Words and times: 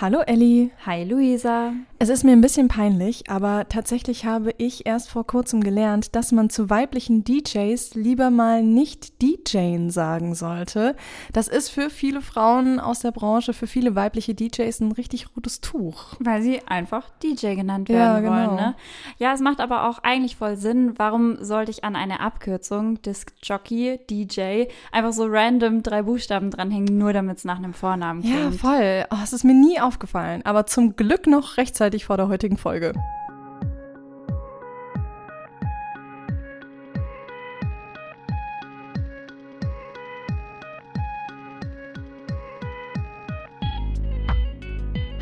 Hallo 0.00 0.20
Elli. 0.20 0.70
Hi 0.86 1.04
Luisa. 1.04 1.74
Es 1.98 2.08
ist 2.08 2.24
mir 2.24 2.32
ein 2.32 2.40
bisschen 2.40 2.68
peinlich, 2.68 3.28
aber 3.28 3.68
tatsächlich 3.68 4.24
habe 4.24 4.54
ich 4.56 4.86
erst 4.86 5.10
vor 5.10 5.26
kurzem 5.26 5.62
gelernt, 5.62 6.16
dass 6.16 6.32
man 6.32 6.48
zu 6.48 6.70
weiblichen 6.70 7.24
DJs 7.24 7.94
lieber 7.96 8.30
mal 8.30 8.62
nicht 8.62 9.20
DJen 9.20 9.90
sagen 9.90 10.34
sollte. 10.34 10.96
Das 11.34 11.46
ist 11.46 11.68
für 11.68 11.90
viele 11.90 12.22
Frauen 12.22 12.80
aus 12.80 13.00
der 13.00 13.10
Branche, 13.10 13.52
für 13.52 13.66
viele 13.66 13.94
weibliche 13.94 14.34
DJs 14.34 14.80
ein 14.80 14.92
richtig 14.92 15.36
rotes 15.36 15.60
Tuch. 15.60 16.16
Weil 16.20 16.40
sie 16.40 16.66
einfach 16.66 17.10
DJ 17.22 17.54
genannt 17.54 17.90
werden 17.90 18.00
ja, 18.00 18.20
genau. 18.20 18.32
wollen. 18.32 18.56
Ne? 18.56 18.74
Ja, 19.18 19.34
es 19.34 19.40
macht 19.40 19.60
aber 19.60 19.86
auch 19.86 19.98
eigentlich 19.98 20.36
voll 20.36 20.56
Sinn. 20.56 20.94
Warum 20.96 21.44
sollte 21.44 21.72
ich 21.72 21.84
an 21.84 21.94
eine 21.94 22.20
Abkürzung, 22.20 23.02
Disc 23.02 23.34
Jockey, 23.42 24.00
DJ, 24.08 24.64
einfach 24.92 25.12
so 25.12 25.26
random 25.26 25.82
drei 25.82 26.00
Buchstaben 26.04 26.50
dranhängen, 26.50 26.96
nur 26.96 27.12
damit 27.12 27.36
es 27.36 27.44
nach 27.44 27.58
einem 27.58 27.74
Vornamen 27.74 28.22
klingt? 28.22 28.38
Ja, 28.38 28.50
voll. 28.52 29.04
Oh, 29.10 29.22
es 29.22 29.34
ist 29.34 29.44
mir 29.44 29.52
nie 29.52 29.78
aufgefallen, 29.90 30.42
aber 30.44 30.66
zum 30.66 30.94
Glück 30.94 31.26
noch 31.26 31.56
rechtzeitig 31.56 32.04
vor 32.04 32.16
der 32.16 32.28
heutigen 32.28 32.56
Folge. 32.56 32.92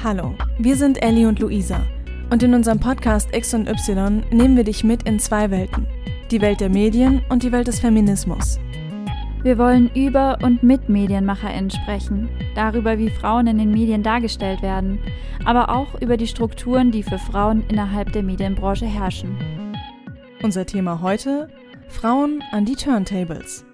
Hallo, 0.05 0.35
wir 0.59 0.77
sind 0.77 1.03
Ellie 1.03 1.27
und 1.27 1.39
Luisa 1.39 1.81
und 2.31 2.43
in 2.43 2.53
unserem 2.53 2.79
Podcast 2.79 3.35
X 3.35 3.55
und 3.55 3.69
Y 3.69 4.23
nehmen 4.31 4.57
wir 4.57 4.65
dich 4.65 4.85
mit 4.85 5.05
in 5.05 5.19
zwei 5.19 5.51
Welten. 5.51 5.87
Die 6.31 6.43
Welt 6.43 6.61
der 6.61 6.69
Medien 6.69 7.23
und 7.31 7.43
die 7.43 7.53
Welt 7.53 7.69
des 7.69 7.81
Feminismus. 7.81 8.59
Wir 9.49 9.57
wollen 9.57 9.91
über 9.95 10.37
und 10.43 10.63
mit 10.63 10.91
MedienmacherInnen 10.91 11.71
sprechen, 11.71 12.29
darüber, 12.55 12.99
wie 12.99 13.09
Frauen 13.09 13.47
in 13.47 13.57
den 13.57 13.71
Medien 13.71 14.03
dargestellt 14.03 14.61
werden, 14.61 14.99
aber 15.47 15.71
auch 15.71 15.99
über 16.03 16.19
die 16.19 16.27
Strukturen, 16.27 16.91
die 16.91 17.03
für 17.03 17.17
Frauen 17.17 17.65
innerhalb 17.71 18.13
der 18.13 18.23
Medienbranche 18.23 18.85
herrschen. 18.85 19.39
Unser 20.43 20.67
Thema 20.67 21.01
heute: 21.01 21.49
Frauen 21.89 22.45
an 22.53 22.67
die 22.67 22.77
Turntables. 22.77 23.65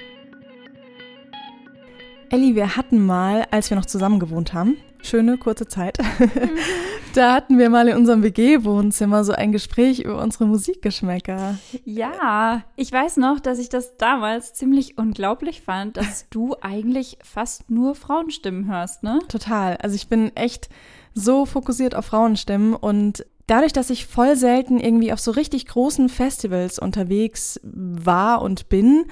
Ellie, 2.30 2.54
wir 2.54 2.76
hatten 2.76 3.04
mal, 3.04 3.44
als 3.50 3.68
wir 3.68 3.76
noch 3.76 3.86
zusammen 3.86 4.20
gewohnt 4.20 4.54
haben, 4.54 4.76
schöne 5.04 5.38
kurze 5.38 5.66
Zeit, 5.68 5.98
Da 7.14 7.32
hatten 7.32 7.58
wir 7.58 7.70
mal 7.70 7.86
in 7.86 7.96
unserem 7.96 8.24
WG-Wohnzimmer 8.24 9.22
so 9.22 9.32
ein 9.32 9.52
Gespräch 9.52 10.00
über 10.00 10.20
unsere 10.20 10.46
Musikgeschmäcker. 10.46 11.58
Ja, 11.84 12.64
ich 12.74 12.90
weiß 12.90 13.18
noch, 13.18 13.38
dass 13.38 13.60
ich 13.60 13.68
das 13.68 13.96
damals 13.96 14.52
ziemlich 14.54 14.98
unglaublich 14.98 15.62
fand, 15.62 15.96
dass 15.96 16.28
du 16.28 16.56
eigentlich 16.60 17.18
fast 17.22 17.70
nur 17.70 17.94
Frauenstimmen 17.94 18.66
hörst, 18.66 19.04
ne? 19.04 19.20
Total. 19.28 19.76
Also 19.76 19.94
ich 19.94 20.08
bin 20.08 20.34
echt 20.34 20.68
so 21.14 21.46
fokussiert 21.46 21.94
auf 21.94 22.06
Frauenstimmen 22.06 22.74
und 22.74 23.24
dadurch, 23.46 23.72
dass 23.72 23.90
ich 23.90 24.06
voll 24.06 24.34
selten 24.34 24.80
irgendwie 24.80 25.12
auf 25.12 25.20
so 25.20 25.30
richtig 25.30 25.66
großen 25.66 26.08
Festivals 26.08 26.80
unterwegs 26.80 27.60
war 27.62 28.42
und 28.42 28.68
bin 28.68 29.04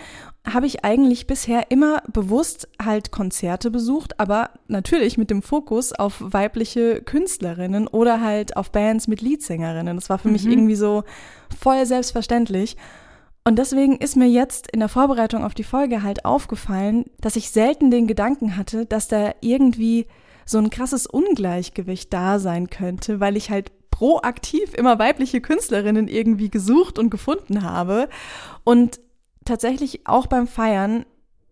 habe 0.44 0.66
ich 0.66 0.84
eigentlich 0.84 1.26
bisher 1.26 1.70
immer 1.70 2.02
bewusst 2.12 2.68
halt 2.82 3.12
Konzerte 3.12 3.70
besucht, 3.70 4.18
aber 4.18 4.50
natürlich 4.66 5.16
mit 5.16 5.30
dem 5.30 5.40
Fokus 5.40 5.92
auf 5.92 6.16
weibliche 6.18 7.00
Künstlerinnen 7.00 7.86
oder 7.86 8.20
halt 8.20 8.56
auf 8.56 8.72
Bands 8.72 9.06
mit 9.06 9.20
Leadsängerinnen. 9.20 9.96
Das 9.96 10.10
war 10.10 10.18
für 10.18 10.28
mhm. 10.28 10.34
mich 10.34 10.46
irgendwie 10.46 10.74
so 10.74 11.04
voll 11.60 11.86
selbstverständlich. 11.86 12.76
Und 13.44 13.58
deswegen 13.58 13.96
ist 13.96 14.16
mir 14.16 14.28
jetzt 14.28 14.70
in 14.70 14.80
der 14.80 14.88
Vorbereitung 14.88 15.44
auf 15.44 15.54
die 15.54 15.64
Folge 15.64 16.02
halt 16.02 16.24
aufgefallen, 16.24 17.06
dass 17.20 17.36
ich 17.36 17.50
selten 17.50 17.90
den 17.90 18.06
Gedanken 18.06 18.56
hatte, 18.56 18.86
dass 18.86 19.08
da 19.08 19.32
irgendwie 19.40 20.06
so 20.44 20.58
ein 20.58 20.70
krasses 20.70 21.06
Ungleichgewicht 21.06 22.12
da 22.12 22.38
sein 22.38 22.68
könnte, 22.68 23.20
weil 23.20 23.36
ich 23.36 23.50
halt 23.50 23.70
proaktiv 23.90 24.74
immer 24.74 24.98
weibliche 24.98 25.40
Künstlerinnen 25.40 26.08
irgendwie 26.08 26.50
gesucht 26.50 26.98
und 26.98 27.10
gefunden 27.10 27.62
habe. 27.62 28.08
Und 28.64 29.00
tatsächlich 29.52 30.06
auch 30.06 30.28
beim 30.28 30.46
Feiern 30.46 31.04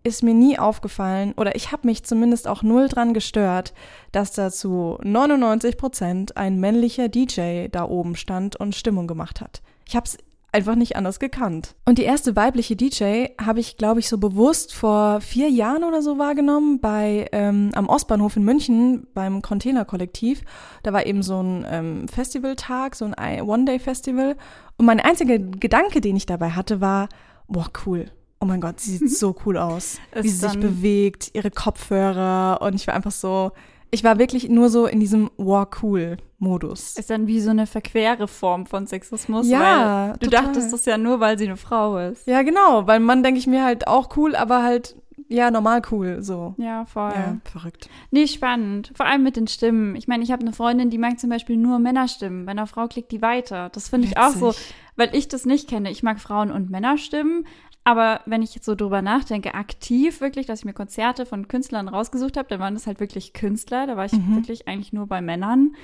ist 0.02 0.22
mir 0.22 0.32
nie 0.32 0.58
aufgefallen 0.58 1.34
oder 1.36 1.54
ich 1.54 1.70
habe 1.70 1.86
mich 1.86 2.02
zumindest 2.02 2.48
auch 2.48 2.62
null 2.62 2.88
dran 2.88 3.12
gestört, 3.12 3.74
dass 4.10 4.32
da 4.32 4.50
zu 4.50 4.97
99 5.02 5.76
Prozent 5.76 6.38
ein 6.38 6.58
männlicher 6.58 7.10
DJ 7.10 7.69
da 7.70 7.84
oben 7.84 8.16
stand 8.16 8.56
und 8.56 8.74
Stimmung 8.74 9.06
gemacht 9.06 9.42
hat. 9.42 9.60
Ich 9.86 9.97
habe 9.97 10.06
es 10.06 10.16
einfach 10.50 10.76
nicht 10.76 10.97
anders 10.97 11.20
gekannt. 11.20 11.74
Und 11.84 11.98
die 11.98 12.04
erste 12.04 12.34
weibliche 12.36 12.74
DJ 12.74 13.26
habe 13.38 13.60
ich, 13.60 13.76
glaube 13.76 14.00
ich, 14.00 14.08
so 14.08 14.16
bewusst 14.16 14.72
vor 14.72 15.20
vier 15.20 15.50
Jahren 15.50 15.84
oder 15.84 16.00
so 16.00 16.19
wahrgenommen 16.19 16.80
bei 16.80 17.28
ähm, 17.32 17.70
am 17.74 17.86
Ostbahnhof 17.86 18.34
in 18.36 18.44
München 18.44 19.06
beim 19.12 19.42
Containerkollektiv. 19.42 20.41
Da 20.82 20.94
war 20.94 21.04
eben 21.04 21.22
so 21.22 21.42
ein 21.42 21.66
ähm, 21.70 22.08
Festivaltag, 22.08 22.97
so 22.97 23.10
ein 23.14 23.42
One-Day-Festival. 23.42 24.36
Und 24.78 24.86
mein 24.86 25.00
einziger 25.00 25.38
Gedanke, 25.38 26.00
den 26.00 26.16
ich 26.16 26.24
dabei 26.24 26.50
hatte, 26.53 26.80
war, 26.80 27.10
boah, 27.50 27.66
cool. 27.84 28.06
Oh 28.40 28.46
mein 28.46 28.60
Gott, 28.60 28.80
sie 28.80 28.96
sieht 28.96 29.10
so 29.18 29.36
cool 29.44 29.58
aus. 29.58 29.98
wie 30.14 30.28
sie 30.28 30.48
sich 30.48 30.58
bewegt, 30.58 31.30
ihre 31.34 31.50
Kopfhörer 31.50 32.62
und 32.62 32.74
ich 32.74 32.86
war 32.86 32.94
einfach 32.94 33.10
so, 33.10 33.52
ich 33.90 34.04
war 34.04 34.18
wirklich 34.18 34.48
nur 34.48 34.70
so 34.70 34.86
in 34.86 35.00
diesem 35.00 35.30
wow, 35.36 35.66
cool 35.82 36.16
Modus. 36.38 36.96
Ist 36.96 37.10
dann 37.10 37.26
wie 37.26 37.40
so 37.40 37.50
eine 37.50 37.66
verquere 37.66 38.26
Form 38.26 38.64
von 38.64 38.86
Sexismus, 38.86 39.48
ja, 39.48 40.08
weil 40.08 40.12
du 40.18 40.30
total. 40.30 40.44
dachtest 40.44 40.72
das 40.72 40.86
ja 40.86 40.96
nur, 40.96 41.20
weil 41.20 41.38
sie 41.38 41.46
eine 41.46 41.58
Frau 41.58 41.98
ist. 41.98 42.26
Ja, 42.26 42.42
genau, 42.42 42.86
weil 42.86 42.98
Mann 43.00 43.22
denke 43.22 43.38
ich 43.38 43.46
mir 43.46 43.62
halt 43.64 43.86
auch 43.86 44.16
cool, 44.16 44.34
aber 44.34 44.62
halt 44.62 44.96
ja, 45.32 45.52
normal 45.52 45.80
cool, 45.92 46.22
so. 46.22 46.56
Ja, 46.58 46.84
voll. 46.86 47.12
Ja, 47.14 47.36
verrückt. 47.44 47.88
Nee, 48.10 48.26
spannend. 48.26 48.91
Vor 48.96 49.06
allem 49.06 49.22
mit 49.22 49.36
den 49.36 49.46
Stimmen. 49.46 49.94
Ich 49.94 50.08
meine, 50.08 50.24
ich 50.24 50.32
habe 50.32 50.42
eine 50.42 50.52
Freundin, 50.52 50.91
die 50.91 50.98
mag 50.98 51.20
zum 51.20 51.30
Beispiel 51.30 51.56
nur 51.56 51.78
Männerstimmen. 51.78 52.46
Bei 52.46 52.50
einer 52.50 52.66
Frau 52.66 52.88
klickt 52.88 53.12
die 53.12 53.22
weiter. 53.22 53.68
Das 53.68 53.91
finde 53.91 54.08
ich 54.08 54.18
auch 54.18 54.30
so, 54.30 54.52
weil 54.96 55.14
ich 55.14 55.28
das 55.28 55.46
nicht 55.46 55.68
kenne. 55.68 55.92
Ich 55.92 56.02
mag 56.02 56.18
Frauen- 56.18 56.50
und 56.50 56.68
Männerstimmen. 56.68 57.46
Aber 57.84 58.22
wenn 58.26 58.42
ich 58.42 58.56
jetzt 58.56 58.66
so 58.66 58.74
drüber 58.74 59.02
nachdenke, 59.02 59.54
aktiv 59.54 60.20
wirklich, 60.20 60.46
dass 60.46 60.60
ich 60.60 60.64
mir 60.64 60.72
Konzerte 60.72 61.24
von 61.24 61.47
Künstlern 61.47 61.86
rausgesucht 61.86 62.36
habe, 62.36 62.48
dann 62.48 62.58
waren 62.58 62.74
das 62.74 62.88
halt 62.88 62.98
wirklich 62.98 63.32
Künstler. 63.32 63.86
Da 63.86 63.97
war 63.97 64.06
ich 64.06 64.12
mhm. 64.12 64.34
wirklich 64.34 64.66
eigentlich 64.66 64.92
nur 64.92 65.06
bei 65.06 65.20
Männern. 65.20 65.76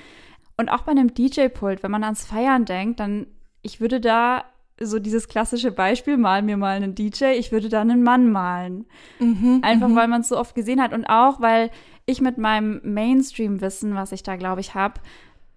Und 0.57 0.67
auch 0.67 0.81
bei 0.81 0.91
einem 0.91 1.13
DJ-Pult, 1.13 1.83
wenn 1.83 1.91
man 1.91 2.03
ans 2.03 2.25
Feiern 2.25 2.65
denkt, 2.65 2.99
dann, 2.99 3.27
ich 3.61 3.79
würde 3.79 4.01
da 4.01 4.43
so 4.79 4.99
dieses 4.99 5.27
klassische 5.27 5.71
Beispiel, 5.71 6.17
mal 6.17 6.41
mir 6.41 6.57
mal 6.57 6.75
einen 6.75 6.95
DJ, 6.95 7.33
ich 7.37 7.51
würde 7.51 7.69
da 7.69 7.81
einen 7.81 8.03
Mann 8.03 8.31
malen. 8.31 8.85
Mhm, 9.19 9.59
Einfach 9.63 9.87
mhm. 9.87 9.95
weil 9.95 10.07
man 10.07 10.21
es 10.21 10.29
so 10.29 10.37
oft 10.37 10.55
gesehen 10.55 10.81
hat 10.81 10.93
und 10.93 11.05
auch, 11.05 11.41
weil 11.41 11.71
ich 12.05 12.21
mit 12.21 12.37
meinem 12.37 12.81
Mainstream-Wissen, 12.83 13.95
was 13.95 14.11
ich 14.11 14.23
da 14.23 14.35
glaube 14.35 14.61
ich 14.61 14.75
habe, 14.75 15.01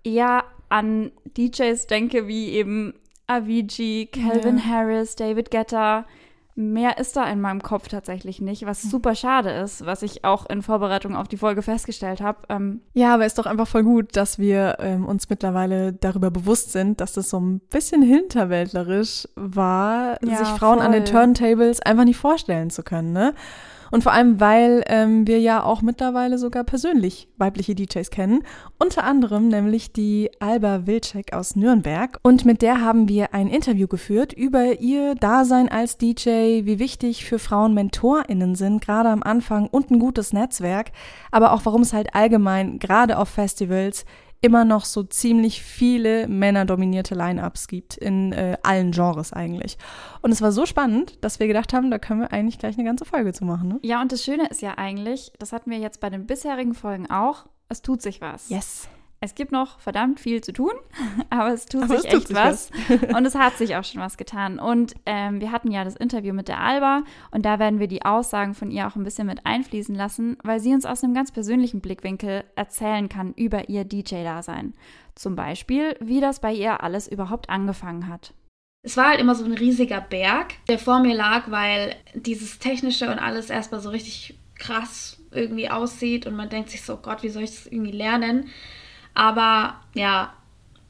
eher 0.04 0.44
an 0.68 1.12
DJs 1.36 1.86
denke 1.86 2.26
wie 2.26 2.50
eben 2.50 2.94
Avicii, 3.26 4.06
Calvin 4.06 4.58
ja. 4.58 4.64
Harris, 4.64 5.16
David 5.16 5.50
Guetta, 5.50 6.06
Mehr 6.60 6.98
ist 6.98 7.16
da 7.16 7.24
in 7.24 7.40
meinem 7.40 7.62
Kopf 7.62 7.88
tatsächlich 7.88 8.42
nicht, 8.42 8.66
was 8.66 8.82
super 8.82 9.14
schade 9.14 9.48
ist, 9.50 9.86
was 9.86 10.02
ich 10.02 10.24
auch 10.24 10.44
in 10.50 10.60
Vorbereitung 10.60 11.16
auf 11.16 11.26
die 11.26 11.38
Folge 11.38 11.62
festgestellt 11.62 12.20
habe. 12.20 12.40
Ähm 12.50 12.82
ja, 12.92 13.14
aber 13.14 13.24
ist 13.24 13.38
doch 13.38 13.46
einfach 13.46 13.66
voll 13.66 13.82
gut, 13.82 14.14
dass 14.14 14.38
wir 14.38 14.76
ähm, 14.80 15.06
uns 15.06 15.30
mittlerweile 15.30 15.94
darüber 15.94 16.30
bewusst 16.30 16.72
sind, 16.72 17.00
dass 17.00 17.14
das 17.14 17.30
so 17.30 17.40
ein 17.40 17.60
bisschen 17.60 18.02
hinterwäldlerisch 18.02 19.26
war, 19.36 20.22
ja, 20.22 20.36
sich 20.36 20.48
Frauen 20.48 20.78
voll. 20.78 20.86
an 20.86 20.92
den 20.92 21.06
Turntables 21.06 21.80
einfach 21.80 22.04
nicht 22.04 22.18
vorstellen 22.18 22.68
zu 22.68 22.82
können, 22.82 23.12
ne? 23.12 23.34
Und 23.90 24.02
vor 24.02 24.12
allem, 24.12 24.40
weil 24.40 24.82
ähm, 24.86 25.26
wir 25.26 25.40
ja 25.40 25.62
auch 25.62 25.82
mittlerweile 25.82 26.38
sogar 26.38 26.64
persönlich 26.64 27.28
weibliche 27.36 27.74
DJs 27.74 28.10
kennen. 28.10 28.44
Unter 28.78 29.04
anderem 29.04 29.48
nämlich 29.48 29.92
die 29.92 30.30
Alba 30.40 30.86
Wilczek 30.86 31.32
aus 31.32 31.56
Nürnberg. 31.56 32.18
Und 32.22 32.44
mit 32.44 32.62
der 32.62 32.80
haben 32.80 33.08
wir 33.08 33.34
ein 33.34 33.48
Interview 33.48 33.88
geführt 33.88 34.32
über 34.32 34.80
ihr 34.80 35.14
Dasein 35.14 35.68
als 35.68 35.98
DJ, 35.98 36.64
wie 36.64 36.78
wichtig 36.78 37.24
für 37.24 37.38
Frauen 37.38 37.74
MentorInnen 37.74 38.54
sind, 38.54 38.80
gerade 38.80 39.08
am 39.08 39.22
Anfang 39.22 39.66
und 39.66 39.90
ein 39.90 39.98
gutes 39.98 40.32
Netzwerk. 40.32 40.92
Aber 41.30 41.52
auch 41.52 41.62
warum 41.64 41.82
es 41.82 41.92
halt 41.92 42.14
allgemein, 42.14 42.78
gerade 42.78 43.18
auf 43.18 43.28
Festivals, 43.28 44.04
immer 44.40 44.64
noch 44.64 44.84
so 44.84 45.02
ziemlich 45.02 45.62
viele 45.62 46.26
männerdominierte 46.28 47.14
Line-ups 47.14 47.68
gibt, 47.68 47.96
in 47.96 48.32
äh, 48.32 48.56
allen 48.62 48.92
Genres 48.92 49.32
eigentlich. 49.32 49.76
Und 50.22 50.32
es 50.32 50.40
war 50.40 50.52
so 50.52 50.64
spannend, 50.66 51.22
dass 51.22 51.40
wir 51.40 51.46
gedacht 51.46 51.72
haben, 51.72 51.90
da 51.90 51.98
können 51.98 52.20
wir 52.20 52.32
eigentlich 52.32 52.58
gleich 52.58 52.76
eine 52.76 52.84
ganze 52.84 53.04
Folge 53.04 53.32
zu 53.32 53.44
machen. 53.44 53.68
Ne? 53.68 53.78
Ja, 53.82 54.00
und 54.00 54.12
das 54.12 54.24
Schöne 54.24 54.48
ist 54.48 54.62
ja 54.62 54.78
eigentlich, 54.78 55.32
das 55.38 55.52
hatten 55.52 55.70
wir 55.70 55.78
jetzt 55.78 56.00
bei 56.00 56.08
den 56.08 56.26
bisherigen 56.26 56.74
Folgen 56.74 57.10
auch, 57.10 57.46
es 57.68 57.82
tut 57.82 58.02
sich 58.02 58.20
was. 58.20 58.48
Yes. 58.48 58.88
Es 59.22 59.34
gibt 59.34 59.52
noch 59.52 59.78
verdammt 59.80 60.18
viel 60.18 60.40
zu 60.40 60.54
tun, 60.54 60.72
aber 61.30 61.52
es 61.52 61.66
tut 61.66 61.82
aber 61.82 61.98
sich 61.98 61.98
es 61.98 62.04
echt 62.06 62.14
tut 62.14 62.28
sich 62.28 62.36
was. 62.36 62.70
was. 62.88 63.14
Und 63.14 63.26
es 63.26 63.34
hat 63.34 63.58
sich 63.58 63.76
auch 63.76 63.84
schon 63.84 64.00
was 64.00 64.16
getan. 64.16 64.58
Und 64.58 64.94
ähm, 65.04 65.42
wir 65.42 65.52
hatten 65.52 65.70
ja 65.70 65.84
das 65.84 65.94
Interview 65.94 66.32
mit 66.32 66.48
der 66.48 66.58
Alba 66.58 67.02
und 67.30 67.44
da 67.44 67.58
werden 67.58 67.80
wir 67.80 67.86
die 67.86 68.02
Aussagen 68.02 68.54
von 68.54 68.70
ihr 68.70 68.86
auch 68.86 68.96
ein 68.96 69.04
bisschen 69.04 69.26
mit 69.26 69.44
einfließen 69.44 69.94
lassen, 69.94 70.38
weil 70.42 70.58
sie 70.58 70.72
uns 70.72 70.86
aus 70.86 71.04
einem 71.04 71.12
ganz 71.12 71.32
persönlichen 71.32 71.80
Blickwinkel 71.80 72.44
erzählen 72.56 73.10
kann 73.10 73.34
über 73.34 73.68
ihr 73.68 73.84
DJ-Dasein. 73.84 74.72
Zum 75.14 75.36
Beispiel, 75.36 75.96
wie 76.00 76.20
das 76.20 76.40
bei 76.40 76.52
ihr 76.52 76.82
alles 76.82 77.06
überhaupt 77.06 77.50
angefangen 77.50 78.08
hat. 78.08 78.32
Es 78.82 78.96
war 78.96 79.10
halt 79.10 79.20
immer 79.20 79.34
so 79.34 79.44
ein 79.44 79.52
riesiger 79.52 80.00
Berg, 80.00 80.54
der 80.68 80.78
vor 80.78 81.00
mir 81.00 81.14
lag, 81.14 81.50
weil 81.50 81.94
dieses 82.14 82.58
Technische 82.58 83.10
und 83.10 83.18
alles 83.18 83.50
erstmal 83.50 83.80
so 83.80 83.90
richtig 83.90 84.38
krass 84.54 85.20
irgendwie 85.30 85.68
aussieht 85.68 86.26
und 86.26 86.36
man 86.36 86.48
denkt 86.48 86.70
sich 86.70 86.82
so, 86.82 86.96
Gott, 86.96 87.22
wie 87.22 87.28
soll 87.28 87.42
ich 87.42 87.50
das 87.50 87.66
irgendwie 87.66 87.92
lernen? 87.92 88.48
Aber 89.14 89.80
ja, 89.94 90.32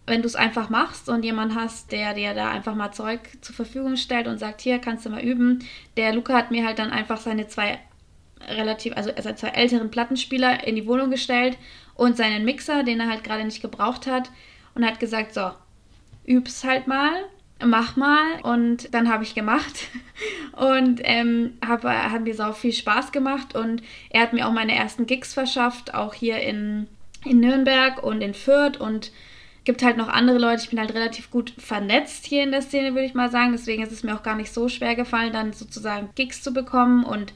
wenn 0.07 0.23
du 0.23 0.27
es 0.27 0.37
einfach 0.37 0.71
machst 0.71 1.09
und 1.09 1.25
jemand 1.25 1.55
hast, 1.55 1.93
der 1.93 2.15
dir 2.15 2.35
da 2.35 2.51
einfach 2.51 2.75
mal 2.75 2.93
Zeug 2.93 3.21
zur 3.41 3.55
Verfügung 3.55 3.97
stellt 3.97 4.27
und 4.27 4.39
sagt, 4.39 4.61
hier 4.61 4.79
kannst 4.79 5.07
du 5.07 5.11
mal 5.11 5.23
üben. 5.23 5.61
Der 5.97 6.13
Luca 6.13 6.35
hat 6.35 6.51
mir 6.51 6.67
halt 6.67 6.79
dann 6.79 6.91
einfach 6.91 7.19
seine 7.19 7.47
zwei 7.47 7.79
relativ, 8.49 8.97
also 8.97 9.11
seine 9.21 9.37
zwei 9.37 9.49
älteren 9.49 9.91
Plattenspieler 9.91 10.67
in 10.67 10.75
die 10.75 10.87
Wohnung 10.87 11.11
gestellt 11.11 11.59
und 11.95 12.17
seinen 12.17 12.45
Mixer, 12.45 12.83
den 12.83 13.01
er 13.01 13.09
halt 13.09 13.25
gerade 13.25 13.45
nicht 13.45 13.63
gebraucht 13.63 14.07
hat 14.07 14.31
und 14.75 14.85
hat 14.85 15.01
gesagt, 15.01 15.35
so, 15.35 15.51
üb's 16.25 16.65
halt 16.65 16.87
mal, 16.87 17.13
mach 17.65 17.97
mal 17.97 18.41
und 18.43 18.93
dann 18.95 19.09
habe 19.09 19.23
ich 19.23 19.35
gemacht 19.35 19.89
und 20.57 21.01
ähm, 21.05 21.59
hab, 21.67 21.85
hat 21.85 22.23
mir 22.23 22.35
sau 22.35 22.53
viel 22.53 22.73
Spaß 22.73 23.13
gemacht 23.13 23.55
und 23.55 23.83
er 24.09 24.23
hat 24.23 24.33
mir 24.33 24.47
auch 24.49 24.53
meine 24.53 24.75
ersten 24.75 25.07
Gigs 25.07 25.35
verschafft, 25.35 25.95
auch 25.95 26.15
hier 26.15 26.39
in, 26.41 26.89
in 27.25 27.41
Nürnberg 27.41 28.03
und 28.03 28.21
in 28.21 28.35
Fürth 28.35 28.79
und 28.79 29.13
gibt 29.65 29.83
halt 29.83 29.97
noch 29.97 30.09
andere 30.09 30.39
Leute. 30.39 30.63
Ich 30.63 30.71
bin 30.71 30.81
halt 30.81 30.95
relativ 30.95 31.31
gut 31.31 31.53
vernetzt 31.59 32.27
hier 32.27 32.43
in 32.43 32.51
der 32.51 32.63
Szene, 32.63 32.95
würde 32.95 33.07
ich 33.07 33.15
mal 33.15 33.31
sagen. 33.31 33.53
Deswegen 33.53 33.83
ist 33.83 33.93
es 33.93 34.03
mir 34.03 34.15
auch 34.15 34.23
gar 34.23 34.37
nicht 34.37 34.53
so 34.53 34.69
schwer 34.69 34.95
gefallen, 34.95 35.33
dann 35.33 35.53
sozusagen 35.53 36.11
Gigs 36.15 36.43
zu 36.43 36.53
bekommen 36.53 37.05
und 37.05 37.33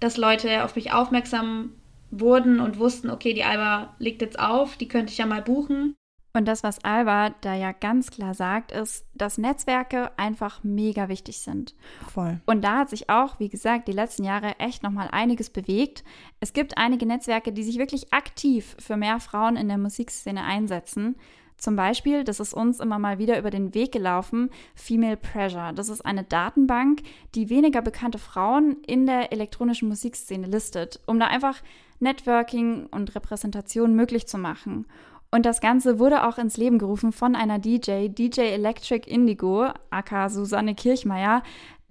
dass 0.00 0.16
Leute 0.16 0.64
auf 0.64 0.76
mich 0.76 0.92
aufmerksam 0.92 1.72
wurden 2.10 2.60
und 2.60 2.78
wussten, 2.78 3.10
okay, 3.10 3.34
die 3.34 3.44
Alba 3.44 3.94
liegt 3.98 4.22
jetzt 4.22 4.38
auf, 4.38 4.76
die 4.76 4.88
könnte 4.88 5.12
ich 5.12 5.18
ja 5.18 5.26
mal 5.26 5.42
buchen. 5.42 5.96
Und 6.36 6.44
das, 6.44 6.62
was 6.62 6.84
Alba 6.84 7.30
da 7.40 7.54
ja 7.54 7.72
ganz 7.72 8.10
klar 8.10 8.34
sagt, 8.34 8.70
ist, 8.70 9.06
dass 9.14 9.38
Netzwerke 9.38 10.10
einfach 10.18 10.62
mega 10.62 11.08
wichtig 11.08 11.40
sind. 11.40 11.74
Voll. 12.12 12.42
Und 12.44 12.62
da 12.62 12.80
hat 12.80 12.90
sich 12.90 13.08
auch, 13.08 13.40
wie 13.40 13.48
gesagt, 13.48 13.88
die 13.88 13.92
letzten 13.92 14.22
Jahre 14.22 14.58
echt 14.58 14.82
nochmal 14.82 15.08
einiges 15.10 15.48
bewegt. 15.48 16.04
Es 16.38 16.52
gibt 16.52 16.76
einige 16.76 17.06
Netzwerke, 17.06 17.52
die 17.52 17.62
sich 17.62 17.78
wirklich 17.78 18.12
aktiv 18.12 18.76
für 18.78 18.98
mehr 18.98 19.18
Frauen 19.18 19.56
in 19.56 19.68
der 19.68 19.78
Musikszene 19.78 20.44
einsetzen. 20.44 21.16
Zum 21.56 21.74
Beispiel, 21.74 22.22
das 22.22 22.38
ist 22.38 22.52
uns 22.52 22.80
immer 22.80 22.98
mal 22.98 23.18
wieder 23.18 23.38
über 23.38 23.48
den 23.48 23.72
Weg 23.72 23.92
gelaufen, 23.92 24.50
Female 24.74 25.16
Pressure. 25.16 25.72
Das 25.72 25.88
ist 25.88 26.04
eine 26.04 26.22
Datenbank, 26.22 27.00
die 27.34 27.48
weniger 27.48 27.80
bekannte 27.80 28.18
Frauen 28.18 28.76
in 28.86 29.06
der 29.06 29.32
elektronischen 29.32 29.88
Musikszene 29.88 30.48
listet, 30.48 31.00
um 31.06 31.18
da 31.18 31.28
einfach 31.28 31.62
Networking 31.98 32.88
und 32.90 33.14
Repräsentation 33.14 33.96
möglich 33.96 34.28
zu 34.28 34.36
machen. 34.36 34.86
Und 35.30 35.44
das 35.44 35.60
Ganze 35.60 35.98
wurde 35.98 36.26
auch 36.26 36.38
ins 36.38 36.56
Leben 36.56 36.78
gerufen 36.78 37.12
von 37.12 37.34
einer 37.34 37.58
DJ, 37.58 38.08
DJ 38.08 38.42
Electric 38.42 39.10
Indigo, 39.10 39.66
aka 39.90 40.28
Susanne 40.28 40.74
Kirchmeier, 40.74 41.42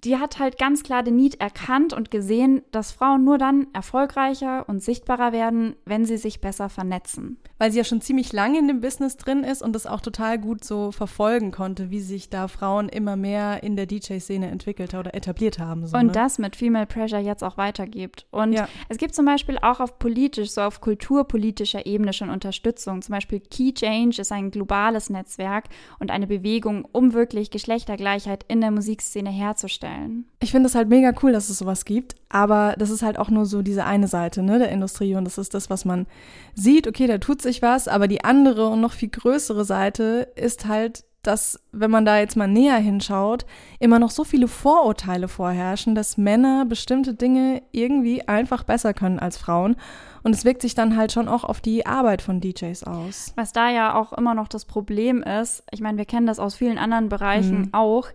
die 0.06 0.18
hat 0.18 0.38
halt 0.38 0.56
ganz 0.56 0.84
klar 0.84 1.02
den 1.02 1.16
Need 1.16 1.40
erkannt 1.40 1.92
und 1.92 2.12
gesehen, 2.12 2.62
dass 2.70 2.92
Frauen 2.92 3.24
nur 3.24 3.38
dann 3.38 3.66
erfolgreicher 3.72 4.68
und 4.68 4.80
sichtbarer 4.80 5.32
werden, 5.32 5.74
wenn 5.84 6.04
sie 6.04 6.16
sich 6.16 6.40
besser 6.40 6.68
vernetzen. 6.68 7.38
Weil 7.58 7.72
sie 7.72 7.78
ja 7.78 7.84
schon 7.84 8.00
ziemlich 8.00 8.32
lange 8.32 8.60
in 8.60 8.68
dem 8.68 8.80
Business 8.80 9.16
drin 9.16 9.42
ist 9.42 9.62
und 9.62 9.72
das 9.72 9.84
auch 9.84 10.00
total 10.00 10.38
gut 10.38 10.62
so 10.62 10.92
verfolgen 10.92 11.50
konnte, 11.50 11.90
wie 11.90 11.98
sich 11.98 12.30
da 12.30 12.46
Frauen 12.46 12.88
immer 12.88 13.16
mehr 13.16 13.64
in 13.64 13.74
der 13.74 13.86
DJ-Szene 13.86 14.48
entwickelt 14.48 14.94
oder 14.94 15.12
etabliert 15.12 15.58
haben. 15.58 15.84
So, 15.88 15.96
und 15.96 16.06
ne? 16.06 16.12
das 16.12 16.38
mit 16.38 16.54
Female 16.54 16.86
Pressure 16.86 17.18
jetzt 17.18 17.42
auch 17.42 17.56
weitergibt. 17.56 18.26
Und 18.30 18.52
ja. 18.52 18.68
es 18.88 18.98
gibt 18.98 19.12
zum 19.12 19.24
Beispiel 19.24 19.58
auch 19.60 19.80
auf 19.80 19.98
politisch, 19.98 20.50
so 20.50 20.60
auf 20.60 20.80
kulturpolitischer 20.80 21.84
Ebene 21.84 22.12
schon 22.12 22.30
Unterstützung. 22.30 23.02
Zum 23.02 23.12
Beispiel 23.12 23.40
Key 23.40 23.72
Change 23.72 24.20
ist 24.20 24.30
ein 24.30 24.52
globales 24.52 25.10
Netzwerk 25.10 25.64
und 25.98 26.12
eine 26.12 26.28
Bewegung, 26.28 26.86
um 26.92 27.12
wirklich 27.12 27.50
Geschlechtergleichheit 27.50 28.44
in 28.46 28.60
der 28.60 28.70
Musikszene 28.70 29.30
herzustellen 29.30 29.95
vorstellen. 29.96 30.24
Ich 30.40 30.50
finde 30.50 30.68
es 30.68 30.74
halt 30.74 30.88
mega 30.88 31.12
cool, 31.22 31.32
dass 31.32 31.48
es 31.48 31.58
sowas 31.58 31.84
gibt, 31.84 32.14
aber 32.28 32.74
das 32.78 32.90
ist 32.90 33.02
halt 33.02 33.18
auch 33.18 33.30
nur 33.30 33.46
so 33.46 33.62
diese 33.62 33.84
eine 33.84 34.08
Seite 34.08 34.42
ne, 34.42 34.58
der 34.58 34.70
Industrie 34.70 35.14
und 35.14 35.24
das 35.24 35.38
ist 35.38 35.54
das, 35.54 35.70
was 35.70 35.84
man 35.84 36.06
sieht, 36.54 36.86
okay, 36.86 37.06
da 37.06 37.18
tut 37.18 37.42
sich 37.42 37.62
was, 37.62 37.88
aber 37.88 38.08
die 38.08 38.24
andere 38.24 38.68
und 38.68 38.80
noch 38.80 38.92
viel 38.92 39.08
größere 39.08 39.64
Seite 39.64 40.28
ist 40.36 40.66
halt, 40.66 41.04
dass, 41.22 41.58
wenn 41.72 41.90
man 41.90 42.04
da 42.04 42.20
jetzt 42.20 42.36
mal 42.36 42.46
näher 42.46 42.76
hinschaut, 42.76 43.46
immer 43.80 43.98
noch 43.98 44.10
so 44.10 44.22
viele 44.22 44.46
Vorurteile 44.46 45.26
vorherrschen, 45.26 45.96
dass 45.96 46.16
Männer 46.16 46.64
bestimmte 46.66 47.14
Dinge 47.14 47.62
irgendwie 47.72 48.28
einfach 48.28 48.62
besser 48.62 48.94
können 48.94 49.18
als 49.18 49.36
Frauen. 49.36 49.74
Und 50.22 50.36
es 50.36 50.44
wirkt 50.44 50.62
sich 50.62 50.76
dann 50.76 50.96
halt 50.96 51.10
schon 51.10 51.26
auch 51.26 51.42
auf 51.42 51.60
die 51.60 51.84
Arbeit 51.84 52.22
von 52.22 52.40
DJs 52.40 52.84
aus. 52.84 53.32
Was 53.34 53.52
da 53.52 53.70
ja 53.70 53.94
auch 53.96 54.12
immer 54.12 54.34
noch 54.34 54.46
das 54.46 54.66
Problem 54.66 55.24
ist, 55.24 55.64
ich 55.72 55.80
meine, 55.80 55.98
wir 55.98 56.04
kennen 56.04 56.28
das 56.28 56.38
aus 56.38 56.54
vielen 56.54 56.78
anderen 56.78 57.08
Bereichen 57.08 57.58
mhm. 57.58 57.68
auch, 57.72 58.08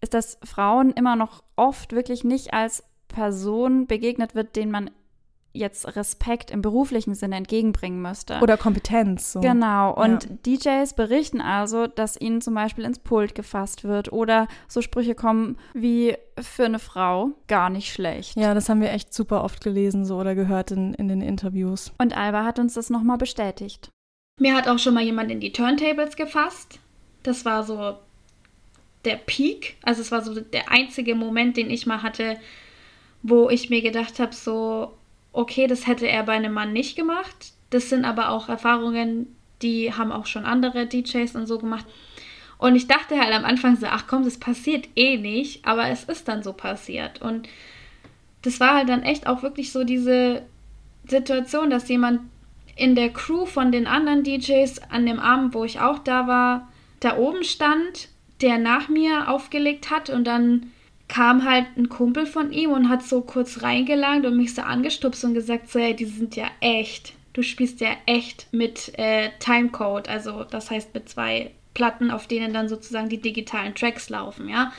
ist, 0.00 0.14
dass 0.14 0.38
Frauen 0.44 0.90
immer 0.90 1.16
noch 1.16 1.42
oft 1.56 1.92
wirklich 1.92 2.24
nicht 2.24 2.52
als 2.54 2.84
Person 3.08 3.86
begegnet 3.86 4.34
wird, 4.34 4.56
denen 4.56 4.70
man 4.70 4.90
jetzt 5.56 5.96
Respekt 5.96 6.50
im 6.50 6.62
beruflichen 6.62 7.14
Sinne 7.14 7.36
entgegenbringen 7.36 8.00
müsste. 8.00 8.40
Oder 8.40 8.56
Kompetenz. 8.56 9.32
So. 9.32 9.40
Genau. 9.40 9.94
Und 9.94 10.24
ja. 10.24 10.82
DJs 10.82 10.94
berichten 10.94 11.40
also, 11.40 11.86
dass 11.86 12.20
ihnen 12.20 12.40
zum 12.40 12.54
Beispiel 12.54 12.84
ins 12.84 12.98
Pult 12.98 13.34
gefasst 13.34 13.84
wird 13.84 14.12
oder 14.12 14.48
so 14.68 14.82
Sprüche 14.82 15.14
kommen 15.14 15.56
wie 15.74 16.16
für 16.38 16.66
eine 16.66 16.78
Frau 16.78 17.30
gar 17.48 17.70
nicht 17.70 17.92
schlecht. 17.92 18.36
Ja, 18.36 18.54
das 18.54 18.68
haben 18.68 18.80
wir 18.80 18.92
echt 18.92 19.12
super 19.12 19.42
oft 19.42 19.62
gelesen 19.64 20.04
so 20.04 20.18
oder 20.18 20.34
gehört 20.34 20.70
in, 20.70 20.94
in 20.94 21.08
den 21.08 21.22
Interviews. 21.22 21.92
Und 21.98 22.16
Alba 22.16 22.44
hat 22.44 22.58
uns 22.58 22.74
das 22.74 22.90
nochmal 22.90 23.18
bestätigt. 23.18 23.88
Mir 24.38 24.54
hat 24.54 24.68
auch 24.68 24.78
schon 24.78 24.94
mal 24.94 25.02
jemand 25.02 25.30
in 25.30 25.40
die 25.40 25.52
Turntables 25.52 26.16
gefasst. 26.16 26.80
Das 27.22 27.44
war 27.46 27.62
so 27.64 27.96
der 29.06 29.16
Peak. 29.16 29.76
Also 29.82 30.02
es 30.02 30.12
war 30.12 30.22
so 30.22 30.38
der 30.38 30.70
einzige 30.70 31.14
Moment, 31.14 31.56
den 31.56 31.70
ich 31.70 31.86
mal 31.86 32.02
hatte, 32.02 32.38
wo 33.22 33.48
ich 33.48 33.70
mir 33.70 33.82
gedacht 33.82 34.18
habe, 34.18 34.34
so, 34.34 34.92
okay, 35.32 35.66
das 35.66 35.86
hätte 35.86 36.06
er 36.06 36.24
bei 36.24 36.34
einem 36.34 36.52
Mann 36.52 36.72
nicht 36.72 36.96
gemacht. 36.96 37.52
Das 37.70 37.88
sind 37.88 38.04
aber 38.04 38.30
auch 38.30 38.48
Erfahrungen, 38.48 39.34
die 39.62 39.92
haben 39.92 40.12
auch 40.12 40.26
schon 40.26 40.44
andere 40.44 40.86
DJs 40.86 41.34
und 41.34 41.46
so 41.46 41.58
gemacht. 41.58 41.86
Und 42.58 42.74
ich 42.74 42.86
dachte 42.86 43.18
halt 43.18 43.34
am 43.34 43.44
Anfang 43.44 43.76
so, 43.76 43.86
ach 43.86 44.06
komm, 44.06 44.24
das 44.24 44.38
passiert 44.38 44.88
eh 44.96 45.16
nicht, 45.18 45.66
aber 45.66 45.88
es 45.88 46.04
ist 46.04 46.28
dann 46.28 46.42
so 46.42 46.52
passiert. 46.52 47.20
Und 47.20 47.48
das 48.42 48.60
war 48.60 48.74
halt 48.74 48.88
dann 48.88 49.02
echt 49.02 49.26
auch 49.26 49.42
wirklich 49.42 49.72
so 49.72 49.84
diese 49.84 50.42
Situation, 51.06 51.70
dass 51.70 51.88
jemand 51.88 52.20
in 52.76 52.94
der 52.94 53.12
Crew 53.12 53.46
von 53.46 53.72
den 53.72 53.86
anderen 53.86 54.22
DJs 54.22 54.82
an 54.90 55.06
dem 55.06 55.18
Abend, 55.18 55.54
wo 55.54 55.64
ich 55.64 55.80
auch 55.80 55.98
da 55.98 56.26
war, 56.26 56.68
da 57.00 57.16
oben 57.16 57.44
stand 57.44 58.08
der 58.40 58.58
nach 58.58 58.88
mir 58.88 59.28
aufgelegt 59.28 59.90
hat 59.90 60.10
und 60.10 60.24
dann 60.24 60.72
kam 61.08 61.44
halt 61.44 61.66
ein 61.76 61.88
Kumpel 61.88 62.26
von 62.26 62.52
ihm 62.52 62.72
und 62.72 62.88
hat 62.88 63.02
so 63.02 63.20
kurz 63.20 63.62
reingelangt 63.62 64.26
und 64.26 64.36
mich 64.36 64.54
so 64.54 64.62
angestupst 64.62 65.24
und 65.24 65.34
gesagt 65.34 65.70
so, 65.70 65.78
hey, 65.78 65.94
die 65.94 66.04
sind 66.04 66.36
ja 66.36 66.48
echt. 66.60 67.12
Du 67.32 67.42
spielst 67.42 67.80
ja 67.80 67.90
echt 68.06 68.48
mit 68.52 68.92
äh, 68.98 69.30
Timecode, 69.38 70.08
also 70.08 70.44
das 70.44 70.70
heißt 70.70 70.94
mit 70.94 71.08
zwei 71.08 71.52
Platten, 71.74 72.10
auf 72.10 72.26
denen 72.26 72.52
dann 72.54 72.68
sozusagen 72.68 73.08
die 73.08 73.20
digitalen 73.20 73.74
Tracks 73.74 74.08
laufen, 74.08 74.48
ja. 74.48 74.72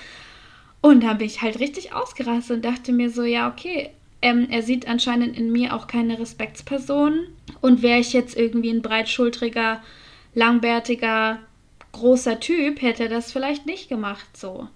Und 0.81 1.03
dann 1.03 1.17
bin 1.17 1.27
ich 1.27 1.41
halt 1.41 1.59
richtig 1.59 1.93
ausgerastet 1.93 2.57
und 2.57 2.65
dachte 2.65 2.91
mir 2.91 3.09
so, 3.09 3.23
ja, 3.23 3.49
okay, 3.49 3.91
ähm, 4.21 4.47
er 4.49 4.63
sieht 4.63 4.87
anscheinend 4.87 5.37
in 5.37 5.51
mir 5.51 5.75
auch 5.75 5.87
keine 5.87 6.19
Respektsperson. 6.19 7.27
Und 7.61 7.81
wäre 7.81 7.99
ich 7.99 8.13
jetzt 8.13 8.37
irgendwie 8.37 8.69
ein 8.69 8.81
breitschultriger, 8.81 9.81
langbärtiger, 10.33 11.39
großer 11.97 12.39
Typ 12.39 12.81
hätte 12.81 13.03
er 13.03 13.09
das 13.09 13.31
vielleicht 13.31 13.65
nicht 13.65 13.89
gemacht 13.89 14.35
so. 14.35 14.67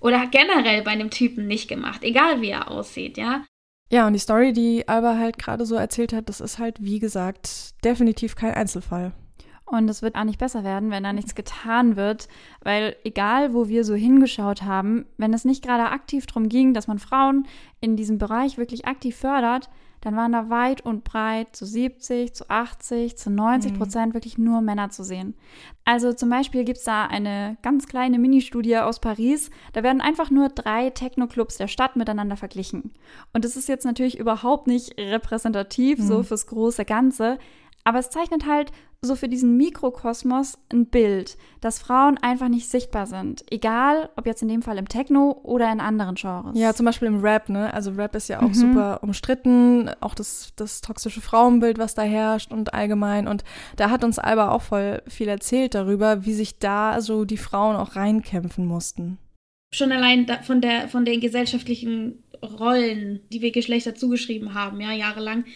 Oder 0.00 0.26
generell 0.26 0.82
bei 0.82 0.92
einem 0.92 1.10
Typen 1.10 1.46
nicht 1.46 1.68
gemacht, 1.68 2.04
egal 2.04 2.40
wie 2.40 2.50
er 2.50 2.70
aussieht, 2.70 3.16
ja. 3.18 3.44
Ja, 3.90 4.06
und 4.06 4.12
die 4.12 4.18
Story, 4.18 4.52
die 4.52 4.86
Alba 4.86 5.16
halt 5.16 5.38
gerade 5.38 5.64
so 5.64 5.74
erzählt 5.74 6.12
hat, 6.12 6.28
das 6.28 6.40
ist 6.40 6.58
halt, 6.58 6.76
wie 6.82 6.98
gesagt, 6.98 7.74
definitiv 7.84 8.36
kein 8.36 8.54
Einzelfall. 8.54 9.12
Und 9.64 9.88
es 9.88 10.02
wird 10.02 10.14
auch 10.14 10.24
nicht 10.24 10.38
besser 10.38 10.64
werden, 10.64 10.90
wenn 10.90 11.02
da 11.02 11.12
nichts 11.12 11.34
getan 11.34 11.96
wird, 11.96 12.28
weil 12.62 12.96
egal, 13.04 13.52
wo 13.52 13.68
wir 13.68 13.84
so 13.84 13.94
hingeschaut 13.94 14.62
haben, 14.62 15.06
wenn 15.18 15.34
es 15.34 15.44
nicht 15.44 15.62
gerade 15.62 15.90
aktiv 15.90 16.26
darum 16.26 16.48
ging, 16.48 16.72
dass 16.72 16.86
man 16.86 16.98
Frauen 16.98 17.46
in 17.80 17.96
diesem 17.96 18.18
Bereich 18.18 18.56
wirklich 18.56 18.86
aktiv 18.86 19.16
fördert, 19.16 19.68
dann 20.00 20.16
waren 20.16 20.32
da 20.32 20.50
weit 20.50 20.80
und 20.80 21.04
breit 21.04 21.54
zu 21.56 21.66
70, 21.66 22.34
zu 22.34 22.48
80, 22.48 23.16
zu 23.16 23.30
90 23.30 23.72
mhm. 23.72 23.78
Prozent 23.78 24.08
mhm. 24.08 24.14
wirklich 24.14 24.38
nur 24.38 24.60
Männer 24.60 24.90
zu 24.90 25.02
sehen. 25.02 25.34
Also 25.84 26.12
zum 26.12 26.30
Beispiel 26.30 26.64
gibt 26.64 26.78
es 26.78 26.84
da 26.84 27.06
eine 27.06 27.56
ganz 27.62 27.86
kleine 27.86 28.18
Mini-Studie 28.18 28.78
aus 28.78 29.00
Paris. 29.00 29.50
Da 29.72 29.82
werden 29.82 30.00
einfach 30.00 30.30
nur 30.30 30.48
drei 30.48 30.90
Techno-Clubs 30.90 31.56
der 31.56 31.68
Stadt 31.68 31.96
miteinander 31.96 32.36
verglichen. 32.36 32.92
Und 33.32 33.44
das 33.44 33.56
ist 33.56 33.68
jetzt 33.68 33.84
natürlich 33.84 34.18
überhaupt 34.18 34.66
nicht 34.66 34.98
repräsentativ 34.98 35.98
mhm. 35.98 36.06
so 36.06 36.22
fürs 36.22 36.46
große 36.46 36.84
Ganze. 36.84 37.38
Aber 37.88 38.00
es 38.00 38.10
zeichnet 38.10 38.44
halt 38.44 38.70
so 39.00 39.16
für 39.16 39.30
diesen 39.30 39.56
Mikrokosmos 39.56 40.58
ein 40.70 40.88
Bild, 40.88 41.38
dass 41.62 41.78
Frauen 41.78 42.18
einfach 42.18 42.50
nicht 42.50 42.68
sichtbar 42.68 43.06
sind. 43.06 43.50
Egal, 43.50 44.10
ob 44.16 44.26
jetzt 44.26 44.42
in 44.42 44.48
dem 44.48 44.60
Fall 44.60 44.76
im 44.76 44.88
Techno 44.88 45.40
oder 45.42 45.72
in 45.72 45.80
anderen 45.80 46.14
Genres. 46.14 46.52
Ja, 46.54 46.74
zum 46.74 46.84
Beispiel 46.84 47.08
im 47.08 47.22
Rap, 47.22 47.48
ne? 47.48 47.72
Also 47.72 47.92
Rap 47.92 48.14
ist 48.14 48.28
ja 48.28 48.40
auch 48.40 48.48
mhm. 48.48 48.52
super 48.52 48.98
umstritten, 49.02 49.88
auch 50.00 50.14
das, 50.14 50.52
das 50.54 50.82
toxische 50.82 51.22
Frauenbild, 51.22 51.78
was 51.78 51.94
da 51.94 52.02
herrscht 52.02 52.52
und 52.52 52.74
allgemein. 52.74 53.26
Und 53.26 53.42
da 53.76 53.88
hat 53.88 54.04
uns 54.04 54.18
Alba 54.18 54.50
auch 54.50 54.60
voll 54.60 55.00
viel 55.08 55.28
erzählt 55.28 55.74
darüber, 55.74 56.26
wie 56.26 56.34
sich 56.34 56.58
da 56.58 57.00
so 57.00 57.24
die 57.24 57.38
Frauen 57.38 57.74
auch 57.74 57.96
reinkämpfen 57.96 58.66
mussten. 58.66 59.16
Schon 59.72 59.92
allein 59.92 60.26
von, 60.42 60.60
der, 60.60 60.88
von 60.88 61.06
den 61.06 61.20
gesellschaftlichen 61.20 62.22
Rollen, 62.42 63.20
die 63.32 63.40
wir 63.40 63.50
Geschlechter 63.50 63.94
zugeschrieben 63.94 64.52
haben, 64.52 64.78
ja, 64.78 64.92
jahrelang 64.92 65.46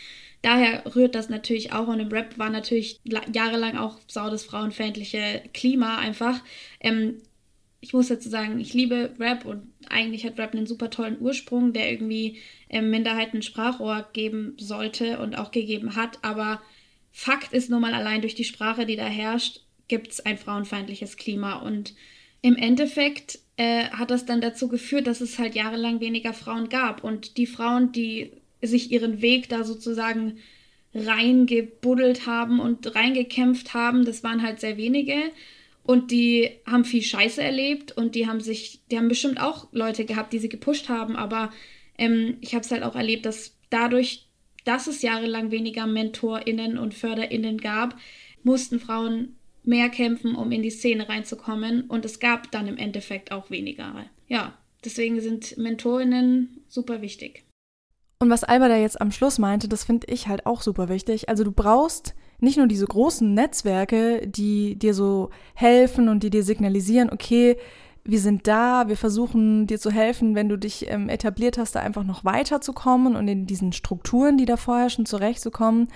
daher 0.42 0.84
rührt 0.94 1.14
das 1.14 1.28
natürlich 1.28 1.72
auch 1.72 1.88
und 1.88 2.00
im 2.00 2.08
Rap 2.08 2.38
war 2.38 2.50
natürlich 2.50 3.00
jahrelang 3.32 3.76
auch 3.76 3.99
sau 4.08 4.28
das 4.28 4.44
frauenfeindliche 4.44 5.42
Klima 5.54 5.99
einfach. 5.99 6.40
Ähm, 6.80 7.22
ich 7.80 7.92
muss 7.92 8.08
dazu 8.08 8.28
sagen, 8.28 8.61
ich 8.61 8.75
liebe 8.75 9.12
Rap 9.18 9.44
und 9.44 9.66
eigentlich 9.88 10.25
hat 10.25 10.38
Rap 10.38 10.54
einen 10.54 10.66
super 10.66 10.88
tollen 10.88 11.20
Ursprung, 11.20 11.72
der 11.72 11.90
irgendwie 11.90 12.38
ähm, 12.68 12.90
Minderheiten 12.90 13.42
Sprachrohr 13.42 14.08
geben 14.12 14.54
sollte 14.58 15.18
und 15.18 15.37
auch 15.37 15.50
gegeben 15.50 15.96
hat. 15.96 16.18
Aber 16.22 16.62
Fakt 17.11 17.52
ist 17.52 17.70
nun 17.70 17.80
mal 17.80 17.92
allein 17.92 18.20
durch 18.20 18.37
die 18.37 18.44
Sprache, 18.44 18.87
die 18.87 18.96
da 18.96 19.06
herrscht, 19.06 19.62
gibt 19.88 20.12
es 20.12 20.20
ein 20.25 20.38
frauenfeindliches 20.38 21.16
Klima. 21.16 21.56
Und 21.56 21.94
im 22.40 22.56
Endeffekt 22.56 23.40
äh, 23.56 23.87
hat 23.90 24.12
das 24.12 24.26
dann 24.26 24.40
dazu 24.40 24.68
geführt, 24.68 25.08
dass 25.08 25.20
es 25.20 25.40
halt 25.40 25.56
jahrelang 25.56 26.00
weniger 26.00 26.34
Frauen 26.34 26.68
gab. 26.68 27.02
Und 27.02 27.37
die 27.37 27.46
Frauen, 27.46 27.90
die 27.90 28.32
sich 28.62 28.90
ihren 28.90 29.21
Weg 29.21 29.49
da 29.49 29.64
sozusagen 29.64 30.38
reingebuddelt 30.95 32.26
haben 32.26 32.61
und 32.61 32.95
reingekämpft 32.95 33.75
haben, 33.75 34.04
das 34.04 34.23
waren 34.23 34.42
halt 34.42 34.61
sehr 34.61 34.76
wenige. 34.76 35.16
Und 35.85 36.12
die 36.12 36.50
haben 36.64 36.85
viel 36.85 37.02
Scheiße 37.02 37.42
erlebt 37.42 37.90
und 37.92 38.14
die 38.14 38.28
haben 38.28 38.40
sich, 38.40 38.81
die 38.90 38.99
haben 38.99 39.09
bestimmt 39.09 39.40
auch 39.40 39.66
Leute 39.73 40.04
gehabt, 40.04 40.33
die 40.33 40.38
sie 40.38 40.49
gepusht 40.49 40.88
haben, 40.88 41.16
aber 41.16 41.50
ähm, 41.99 42.37
ich 42.40 42.54
habe 42.54 42.64
es 42.64 42.71
halt 42.71 42.85
auch 42.85 42.95
erlebt, 42.95 43.26
dass 43.26 43.57
dadurch, 43.69 44.28
dass 44.64 44.87
es 44.87 45.02
jahrelang 45.02 45.50
weniger 45.50 45.88
MentorInnen 45.88 46.78
und 46.78 46.95
FörderInnen 46.95 47.59
gab, 47.59 47.99
mussten 48.45 48.78
Frauen 48.78 49.37
mehr 49.64 49.88
kämpfen, 49.88 50.37
um 50.37 50.52
in 50.52 50.62
die 50.62 50.71
Szene 50.71 51.09
reinzukommen 51.09 51.83
und 51.83 52.04
es 52.04 52.21
gab 52.21 52.52
dann 52.52 52.69
im 52.69 52.76
Endeffekt 52.76 53.33
auch 53.33 53.50
weniger. 53.50 54.07
Ja, 54.28 54.57
deswegen 54.85 55.21
sind 55.21 55.57
MentorInnen 55.59 56.62
super 56.69 57.02
wichtig. 57.02 57.45
Und 58.23 58.31
was 58.31 58.45
Alba 58.45 58.69
da 58.69 58.76
jetzt 58.76 59.00
am 59.00 59.11
Schluss 59.11 59.41
meinte, 59.41 59.67
das 59.67 59.83
finde 59.83 60.07
ich 60.07 60.29
halt 60.29 60.47
auch 60.47 60.62
super 60.62 60.88
wichtig. 60.88 61.29
Also 61.29 61.43
du 61.43 61.50
brauchst 61.50 62.14
nicht 62.38 62.57
nur 62.57 62.69
diese 62.69 62.87
großen 62.87 63.35
Netzwerke, 63.35 64.29
die 64.29 64.76
dir 64.79 64.95
so 64.95 65.31
helfen 65.55 66.09
und 66.09 66.23
die 66.23 66.31
dir 66.31 66.45
signalisieren, 66.45 67.11
okay, 67.11 67.57
wir 68.05 68.21
sind 68.21 68.47
da, 68.47 68.87
wir 68.87 68.97
versuchen 68.97 69.67
dir 69.67 69.81
zu 69.81 69.91
helfen, 69.91 70.37
wenn 70.37 70.49
du 70.49 70.57
dich 70.57 70.88
ähm, 70.88 71.09
etabliert 71.09 71.59
hast, 71.59 71.75
da 71.75 71.81
einfach 71.81 72.05
noch 72.05 72.25
weiterzukommen 72.25 73.17
und 73.17 73.26
in 73.26 73.47
diesen 73.47 73.73
Strukturen, 73.73 74.38
die 74.38 74.45
da 74.45 74.57
vorherrschen, 74.57 75.05
zurechtzukommen. 75.05 75.88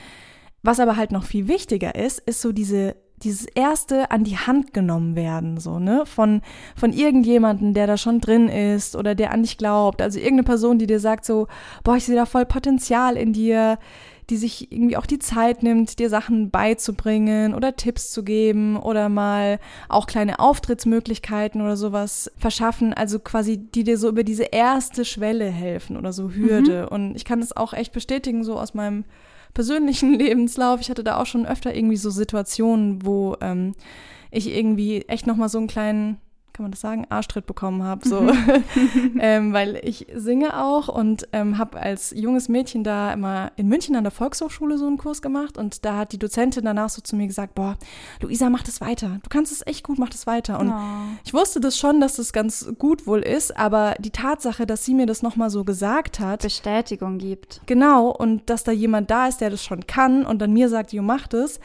Was 0.65 0.81
aber 0.81 0.97
halt 0.97 1.13
noch 1.13 1.23
viel 1.23 1.47
wichtiger 1.47 1.95
ist, 1.95 2.19
ist 2.19 2.41
so 2.41 2.51
diese 2.51 2.97
dieses 3.23 3.47
erste 3.47 4.11
an 4.11 4.25
die 4.25 4.37
Hand 4.37 4.75
genommen 4.75 5.17
werden, 5.17 5.59
so, 5.59 5.79
ne, 5.79 6.05
von, 6.05 6.43
von 6.75 6.93
irgendjemanden, 6.93 7.73
der 7.73 7.87
da 7.87 7.97
schon 7.97 8.21
drin 8.21 8.49
ist 8.49 8.95
oder 8.95 9.15
der 9.15 9.33
an 9.33 9.43
dich 9.43 9.57
glaubt. 9.57 10.03
Also 10.03 10.19
irgendeine 10.19 10.45
Person, 10.45 10.79
die 10.79 10.87
dir 10.87 11.01
sagt 11.01 11.25
so, 11.25 11.49
boah, 11.83 11.97
ich 11.97 12.05
sehe 12.05 12.17
da 12.17 12.27
voll 12.27 12.45
Potenzial 12.45 13.17
in 13.17 13.33
dir, 13.33 13.79
die 14.29 14.37
sich 14.37 14.73
irgendwie 14.73 14.97
auch 14.97 15.07
die 15.07 15.21
Zeit 15.21 15.63
nimmt, 15.63 15.99
dir 15.99 16.11
Sachen 16.11 16.51
beizubringen 16.51 17.55
oder 17.55 17.77
Tipps 17.77 18.11
zu 18.11 18.25
geben 18.25 18.77
oder 18.77 19.09
mal 19.09 19.61
auch 19.89 20.07
kleine 20.07 20.41
Auftrittsmöglichkeiten 20.41 21.61
oder 21.61 21.77
sowas 21.77 22.31
verschaffen. 22.37 22.93
Also 22.93 23.21
quasi, 23.21 23.57
die 23.57 23.85
dir 23.85 23.99
so 23.99 24.09
über 24.09 24.25
diese 24.25 24.45
erste 24.45 25.05
Schwelle 25.05 25.49
helfen 25.49 25.97
oder 25.97 26.13
so 26.13 26.33
Hürde. 26.33 26.83
Mhm. 26.83 26.89
Und 26.89 27.15
ich 27.15 27.25
kann 27.25 27.41
das 27.41 27.57
auch 27.57 27.73
echt 27.73 27.93
bestätigen, 27.93 28.43
so 28.43 28.59
aus 28.59 28.75
meinem 28.75 29.05
persönlichen 29.57 30.13
Lebenslauf. 30.19 30.81
Ich 30.81 30.91
hatte 30.91 31.03
da 31.03 31.17
auch 31.17 31.27
schon 31.27 31.47
öfter 31.47 31.75
irgendwie 31.75 31.97
so 31.97 32.11
Situationen, 32.11 33.05
wo 33.05 33.37
ähm, 33.41 33.75
ich 34.31 34.55
irgendwie 34.55 35.01
echt 35.09 35.27
nochmal 35.27 35.49
so 35.49 35.59
einen 35.59 35.67
kleinen 35.67 36.19
kann 36.57 36.65
man 36.65 36.71
das 36.71 36.81
sagen, 36.81 37.07
Arschtritt 37.11 37.45
bekommen 37.45 37.83
habe, 37.83 38.09
so, 38.09 38.23
mhm. 38.23 38.33
ähm, 39.21 39.53
weil 39.53 39.79
ich 39.83 40.07
singe 40.15 40.59
auch 40.59 40.89
und 40.89 41.29
ähm, 41.35 41.59
habe 41.59 41.79
als 41.79 42.15
junges 42.17 42.49
Mädchen 42.49 42.83
da 42.83 43.13
immer 43.13 43.53
in 43.57 43.69
München 43.69 43.95
an 43.95 44.05
der 44.05 44.11
Volkshochschule 44.11 44.79
so 44.79 44.87
einen 44.87 44.97
Kurs 44.97 45.21
gemacht 45.21 45.59
und 45.59 45.85
da 45.85 45.99
hat 45.99 46.13
die 46.13 46.19
Dozentin 46.19 46.65
danach 46.65 46.89
so 46.89 47.03
zu 47.03 47.15
mir 47.15 47.27
gesagt, 47.27 47.55
boah, 47.55 47.77
Luisa, 48.23 48.49
mach 48.49 48.63
das 48.63 48.81
weiter, 48.81 49.19
du 49.23 49.29
kannst 49.29 49.53
es 49.53 49.67
echt 49.67 49.85
gut, 49.85 49.99
mach 49.99 50.09
das 50.09 50.27
weiter 50.27 50.59
und 50.59 50.71
oh. 50.71 50.75
ich 51.27 51.35
wusste 51.35 51.61
das 51.61 51.77
schon, 51.77 52.01
dass 52.01 52.17
das 52.17 52.33
ganz 52.33 52.67
gut 52.79 53.07
wohl 53.07 53.21
ist, 53.21 53.55
aber 53.55 53.95
die 53.99 54.11
Tatsache, 54.11 54.65
dass 54.65 54.83
sie 54.83 54.95
mir 54.95 55.05
das 55.05 55.23
nochmal 55.23 55.51
so 55.51 55.63
gesagt 55.63 56.21
hat, 56.21 56.41
Bestätigung 56.41 57.19
gibt. 57.19 57.61
Genau 57.67 58.09
und 58.09 58.49
dass 58.49 58.65
da 58.65 58.73
jemand 58.73 59.11
da 59.11 59.27
ist, 59.27 59.43
der 59.43 59.51
das 59.51 59.63
schon 59.63 59.87
kann 59.87 60.25
und 60.25 60.41
dann 60.41 60.55
mir 60.55 60.71
sagt, 60.71 60.95
jo, 60.95 61.03
mach 61.03 61.27
das, 61.27 61.61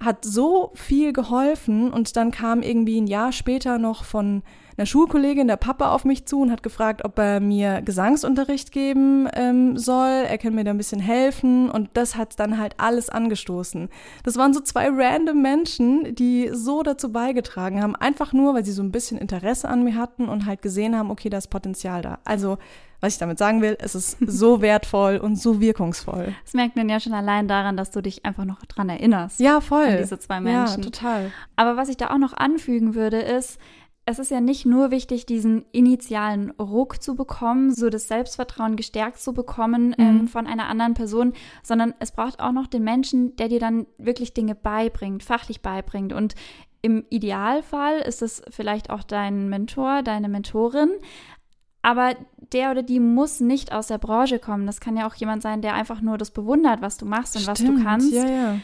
hat 0.00 0.24
so 0.24 0.70
viel 0.74 1.12
geholfen 1.12 1.92
und 1.92 2.16
dann 2.16 2.30
kam 2.30 2.62
irgendwie 2.62 3.00
ein 3.00 3.08
Jahr 3.08 3.32
später 3.32 3.78
noch 3.78 4.04
von 4.04 4.42
einer 4.76 4.86
Schulkollegin 4.86 5.48
der 5.48 5.56
Papa 5.56 5.92
auf 5.92 6.04
mich 6.04 6.24
zu 6.24 6.40
und 6.40 6.52
hat 6.52 6.62
gefragt, 6.62 7.04
ob 7.04 7.18
er 7.18 7.40
mir 7.40 7.82
Gesangsunterricht 7.82 8.70
geben 8.70 9.28
ähm, 9.34 9.76
soll. 9.76 10.24
Er 10.28 10.38
kann 10.38 10.54
mir 10.54 10.62
da 10.62 10.70
ein 10.70 10.78
bisschen 10.78 11.00
helfen 11.00 11.68
und 11.68 11.90
das 11.94 12.14
hat 12.14 12.38
dann 12.38 12.58
halt 12.58 12.74
alles 12.78 13.10
angestoßen. 13.10 13.88
Das 14.22 14.36
waren 14.36 14.54
so 14.54 14.60
zwei 14.60 14.88
random 14.88 15.42
Menschen, 15.42 16.14
die 16.14 16.50
so 16.52 16.84
dazu 16.84 17.10
beigetragen 17.10 17.82
haben, 17.82 17.96
einfach 17.96 18.32
nur, 18.32 18.54
weil 18.54 18.64
sie 18.64 18.72
so 18.72 18.84
ein 18.84 18.92
bisschen 18.92 19.18
Interesse 19.18 19.68
an 19.68 19.82
mir 19.82 19.96
hatten 19.96 20.28
und 20.28 20.46
halt 20.46 20.62
gesehen 20.62 20.96
haben, 20.96 21.10
okay, 21.10 21.28
da 21.28 21.38
ist 21.38 21.50
Potenzial 21.50 22.02
da. 22.02 22.20
Also 22.24 22.58
was 23.00 23.14
ich 23.14 23.18
damit 23.18 23.38
sagen 23.38 23.62
will, 23.62 23.76
es 23.80 23.94
ist 23.94 24.18
so 24.20 24.60
wertvoll 24.60 25.18
und 25.18 25.36
so 25.36 25.60
wirkungsvoll. 25.60 26.34
Das 26.44 26.54
merkt 26.54 26.76
man 26.76 26.88
ja 26.88 27.00
schon 27.00 27.14
allein 27.14 27.48
daran, 27.48 27.76
dass 27.76 27.90
du 27.90 28.00
dich 28.00 28.24
einfach 28.24 28.44
noch 28.44 28.64
dran 28.66 28.88
erinnerst. 28.88 29.40
Ja, 29.40 29.60
voll. 29.60 29.86
An 29.86 29.98
diese 29.98 30.18
zwei 30.18 30.40
Menschen. 30.40 30.82
Ja, 30.82 30.90
total. 30.90 31.32
Aber 31.56 31.76
was 31.76 31.88
ich 31.88 31.96
da 31.96 32.10
auch 32.10 32.18
noch 32.18 32.32
anfügen 32.32 32.94
würde, 32.94 33.18
ist, 33.18 33.58
es 34.08 34.18
ist 34.18 34.30
ja 34.30 34.40
nicht 34.40 34.64
nur 34.64 34.90
wichtig, 34.90 35.26
diesen 35.26 35.66
initialen 35.70 36.50
Ruck 36.52 37.02
zu 37.02 37.14
bekommen, 37.14 37.74
so 37.74 37.90
das 37.90 38.08
Selbstvertrauen 38.08 38.74
gestärkt 38.74 39.20
zu 39.20 39.34
bekommen 39.34 39.94
ähm, 39.98 40.14
mhm. 40.14 40.20
ähm, 40.20 40.28
von 40.28 40.46
einer 40.46 40.68
anderen 40.68 40.94
Person, 40.94 41.34
sondern 41.62 41.92
es 41.98 42.12
braucht 42.12 42.40
auch 42.40 42.52
noch 42.52 42.68
den 42.68 42.84
Menschen, 42.84 43.36
der 43.36 43.48
dir 43.48 43.60
dann 43.60 43.86
wirklich 43.98 44.32
Dinge 44.32 44.54
beibringt, 44.54 45.22
fachlich 45.22 45.60
beibringt. 45.60 46.14
Und 46.14 46.36
im 46.80 47.04
Idealfall 47.10 47.98
ist 47.98 48.22
es 48.22 48.40
vielleicht 48.48 48.88
auch 48.88 49.02
dein 49.02 49.50
Mentor, 49.50 50.02
deine 50.02 50.30
Mentorin, 50.30 50.90
aber 51.88 52.16
der 52.52 52.70
oder 52.70 52.82
die 52.82 53.00
muss 53.00 53.40
nicht 53.40 53.72
aus 53.72 53.86
der 53.86 53.96
Branche 53.96 54.38
kommen. 54.38 54.66
Das 54.66 54.78
kann 54.78 54.94
ja 54.98 55.08
auch 55.08 55.14
jemand 55.14 55.40
sein, 55.40 55.62
der 55.62 55.72
einfach 55.72 56.02
nur 56.02 56.18
das 56.18 56.30
bewundert, 56.30 56.82
was 56.82 56.98
du 56.98 57.06
machst 57.06 57.34
und 57.34 57.42
Stimmt, 57.42 57.58
was 57.58 57.66
du 57.66 57.82
kannst. 57.82 58.12
Ja, 58.12 58.28
ja. 58.28 58.56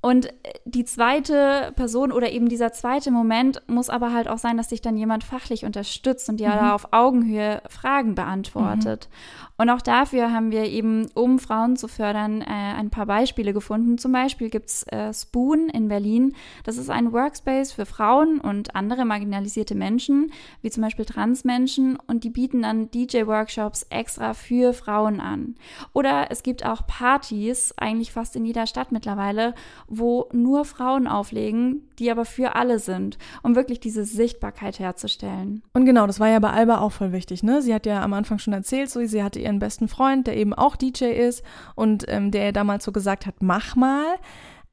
Und 0.00 0.34
die 0.64 0.84
zweite 0.84 1.72
Person 1.76 2.10
oder 2.10 2.32
eben 2.32 2.48
dieser 2.48 2.72
zweite 2.72 3.12
Moment 3.12 3.62
muss 3.68 3.90
aber 3.90 4.12
halt 4.12 4.26
auch 4.26 4.38
sein, 4.38 4.56
dass 4.56 4.68
dich 4.68 4.82
dann 4.82 4.96
jemand 4.96 5.22
fachlich 5.22 5.64
unterstützt 5.64 6.28
und 6.28 6.40
dir 6.40 6.48
mhm. 6.48 6.54
da 6.54 6.74
auf 6.74 6.88
Augenhöhe 6.90 7.62
Fragen 7.68 8.16
beantwortet. 8.16 9.08
Mhm. 9.08 9.53
Und 9.64 9.70
auch 9.70 9.80
dafür 9.80 10.30
haben 10.30 10.50
wir 10.50 10.64
eben, 10.64 11.06
um 11.14 11.38
Frauen 11.38 11.76
zu 11.76 11.88
fördern, 11.88 12.42
äh, 12.42 12.44
ein 12.44 12.90
paar 12.90 13.06
Beispiele 13.06 13.54
gefunden. 13.54 13.96
Zum 13.96 14.12
Beispiel 14.12 14.50
gibt's 14.50 14.82
äh, 14.88 15.10
Spoon 15.14 15.70
in 15.70 15.88
Berlin. 15.88 16.34
Das 16.64 16.76
ist 16.76 16.90
ein 16.90 17.14
Workspace 17.14 17.72
für 17.72 17.86
Frauen 17.86 18.40
und 18.40 18.76
andere 18.76 19.06
marginalisierte 19.06 19.74
Menschen, 19.74 20.30
wie 20.60 20.68
zum 20.68 20.82
Beispiel 20.82 21.06
Transmenschen. 21.06 21.96
Und 22.06 22.24
die 22.24 22.28
bieten 22.28 22.60
dann 22.60 22.90
DJ-Workshops 22.90 23.86
extra 23.88 24.34
für 24.34 24.74
Frauen 24.74 25.18
an. 25.18 25.54
Oder 25.94 26.26
es 26.28 26.42
gibt 26.42 26.66
auch 26.66 26.86
Partys, 26.86 27.72
eigentlich 27.78 28.12
fast 28.12 28.36
in 28.36 28.44
jeder 28.44 28.66
Stadt 28.66 28.92
mittlerweile, 28.92 29.54
wo 29.88 30.28
nur 30.34 30.66
Frauen 30.66 31.06
auflegen, 31.06 31.88
die 31.98 32.10
aber 32.10 32.26
für 32.26 32.54
alle 32.54 32.78
sind, 32.78 33.16
um 33.42 33.56
wirklich 33.56 33.80
diese 33.80 34.04
Sichtbarkeit 34.04 34.78
herzustellen. 34.78 35.62
Und 35.72 35.86
genau, 35.86 36.06
das 36.06 36.20
war 36.20 36.28
ja 36.28 36.38
bei 36.38 36.50
Alba 36.50 36.80
auch 36.80 36.92
voll 36.92 37.12
wichtig. 37.12 37.42
Ne? 37.42 37.62
Sie 37.62 37.72
hat 37.72 37.86
ja 37.86 38.02
am 38.02 38.12
Anfang 38.12 38.38
schon 38.38 38.52
erzählt, 38.52 38.90
so 38.90 39.02
sie 39.06 39.22
hatte 39.22 39.38
ihren 39.38 39.53
besten 39.58 39.88
Freund, 39.88 40.26
der 40.26 40.36
eben 40.36 40.54
auch 40.54 40.76
DJ 40.76 41.06
ist 41.06 41.42
und 41.74 42.04
ähm, 42.08 42.30
der 42.30 42.52
damals 42.52 42.84
so 42.84 42.92
gesagt 42.92 43.26
hat, 43.26 43.36
mach 43.40 43.76
mal. 43.76 44.16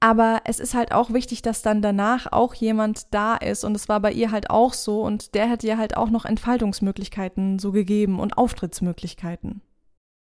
Aber 0.03 0.41
es 0.45 0.59
ist 0.59 0.73
halt 0.73 0.91
auch 0.93 1.13
wichtig, 1.13 1.43
dass 1.43 1.61
dann 1.61 1.83
danach 1.83 2.31
auch 2.31 2.55
jemand 2.55 3.13
da 3.13 3.35
ist. 3.35 3.63
Und 3.63 3.75
es 3.75 3.87
war 3.87 3.99
bei 3.99 4.11
ihr 4.11 4.31
halt 4.31 4.49
auch 4.49 4.73
so. 4.73 5.01
Und 5.01 5.35
der 5.35 5.47
hat 5.47 5.63
ihr 5.63 5.77
halt 5.77 5.95
auch 5.95 6.09
noch 6.09 6.25
Entfaltungsmöglichkeiten 6.25 7.59
so 7.59 7.71
gegeben 7.71 8.19
und 8.19 8.35
Auftrittsmöglichkeiten. 8.35 9.61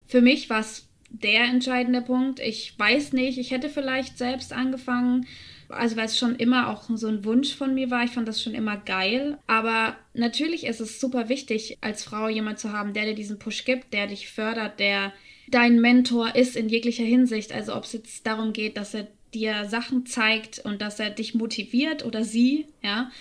Für 0.06 0.22
mich 0.22 0.50
war 0.50 0.60
es 0.60 0.90
der 1.10 1.46
entscheidende 1.46 2.02
Punkt. 2.02 2.42
Ich 2.42 2.78
weiß 2.78 3.14
nicht, 3.14 3.38
ich 3.38 3.52
hätte 3.52 3.70
vielleicht 3.70 4.18
selbst 4.18 4.52
angefangen, 4.52 5.26
also 5.70 5.96
weil 5.96 6.06
es 6.06 6.18
schon 6.18 6.36
immer 6.36 6.70
auch 6.70 6.84
so 6.96 7.08
ein 7.08 7.24
Wunsch 7.24 7.56
von 7.56 7.74
mir 7.74 7.90
war. 7.90 8.04
Ich 8.04 8.12
fand 8.12 8.28
das 8.28 8.42
schon 8.42 8.54
immer 8.54 8.78
geil. 8.78 9.38
Aber 9.48 9.96
natürlich 10.14 10.66
ist 10.66 10.82
es 10.82 11.00
super 11.00 11.30
wichtig, 11.30 11.78
als 11.82 12.04
Frau 12.04 12.28
jemand 12.28 12.60
zu 12.60 12.74
haben, 12.74 12.94
der 12.94 13.06
dir 13.06 13.16
diesen 13.16 13.40
Push 13.40 13.66
gibt, 13.66 13.94
der 13.94 14.08
dich 14.08 14.30
fördert, 14.30 14.80
der 14.80 15.14
dein 15.48 15.80
Mentor 15.80 16.36
ist 16.36 16.56
in 16.56 16.70
jeglicher 16.70 17.04
Hinsicht. 17.04 17.52
Also 17.52 17.76
ob 17.76 17.84
es 17.84 17.94
jetzt 17.94 18.26
darum 18.26 18.54
geht, 18.54 18.78
dass 18.78 18.94
er 18.94 19.08
dir 19.34 19.66
Sachen 19.66 20.06
zeigt 20.06 20.60
und 20.60 20.82
dass 20.82 21.00
er 21.00 21.12
dich 21.12 21.36
motiviert 21.36 22.04
oder 22.06 22.24
sie, 22.24 22.66
ja. 22.82 23.12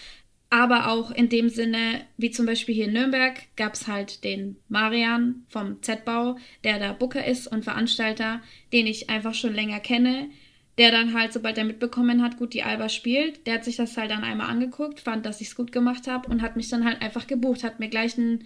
Aber 0.51 0.89
auch 0.89 1.11
in 1.11 1.29
dem 1.29 1.51
Sinne, 1.51 2.07
wie 2.17 2.31
zum 2.31 2.47
Beispiel 2.47 2.75
hier 2.75 2.87
in 2.87 2.95
Nürnberg, 2.95 3.39
gab 3.57 3.75
es 3.75 3.87
halt 3.87 4.25
den 4.25 4.57
Marian 4.71 5.45
vom 5.51 5.83
Z-Bau, 5.83 6.39
der 6.65 6.79
da 6.79 6.95
Booker 6.95 7.27
ist 7.27 7.47
und 7.49 7.65
Veranstalter, 7.65 8.41
den 8.73 8.87
ich 8.87 9.11
einfach 9.11 9.35
schon 9.35 9.53
länger 9.53 9.81
kenne, 9.81 10.31
der 10.79 10.93
dann 10.93 11.13
halt, 11.13 11.33
sobald 11.33 11.59
er 11.59 11.65
mitbekommen 11.65 12.23
hat, 12.23 12.37
gut, 12.37 12.55
die 12.55 12.63
Alba 12.63 12.89
spielt, 12.89 13.47
der 13.47 13.55
hat 13.55 13.65
sich 13.65 13.77
das 13.77 13.97
halt 13.97 14.11
dann 14.11 14.25
einmal 14.25 14.49
angeguckt, 14.49 15.01
fand, 15.01 15.27
dass 15.27 15.41
ich 15.41 15.49
es 15.49 15.57
gut 15.57 15.73
gemacht 15.73 16.07
habe 16.07 16.31
und 16.31 16.41
hat 16.41 16.57
mich 16.57 16.69
dann 16.69 16.85
halt 16.85 17.03
einfach 17.03 17.27
gebucht, 17.27 17.65
hat 17.65 17.81
mir 17.81 17.89
gleich, 17.89 18.17
ein, 18.17 18.45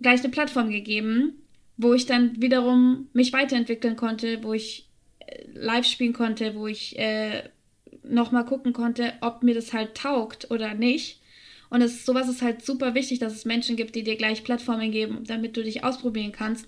gleich 0.00 0.20
eine 0.20 0.30
Plattform 0.30 0.70
gegeben, 0.70 1.34
wo 1.76 1.94
ich 1.94 2.06
dann 2.06 2.40
wiederum 2.40 3.08
mich 3.12 3.32
weiterentwickeln 3.32 3.96
konnte, 3.96 4.42
wo 4.42 4.52
ich 4.52 4.88
live 5.52 5.86
spielen 5.86 6.12
konnte, 6.12 6.54
wo 6.54 6.66
ich 6.66 6.98
äh, 6.98 7.42
nochmal 8.02 8.44
gucken 8.44 8.72
konnte, 8.72 9.14
ob 9.20 9.42
mir 9.42 9.54
das 9.54 9.72
halt 9.72 9.94
taugt 9.96 10.50
oder 10.50 10.74
nicht. 10.74 11.20
Und 11.70 11.82
es, 11.82 12.06
sowas 12.06 12.28
ist 12.28 12.42
halt 12.42 12.64
super 12.64 12.94
wichtig, 12.94 13.18
dass 13.18 13.34
es 13.34 13.44
Menschen 13.44 13.76
gibt, 13.76 13.94
die 13.94 14.02
dir 14.02 14.16
gleich 14.16 14.44
Plattformen 14.44 14.90
geben, 14.90 15.24
damit 15.26 15.56
du 15.56 15.62
dich 15.62 15.84
ausprobieren 15.84 16.32
kannst. 16.32 16.66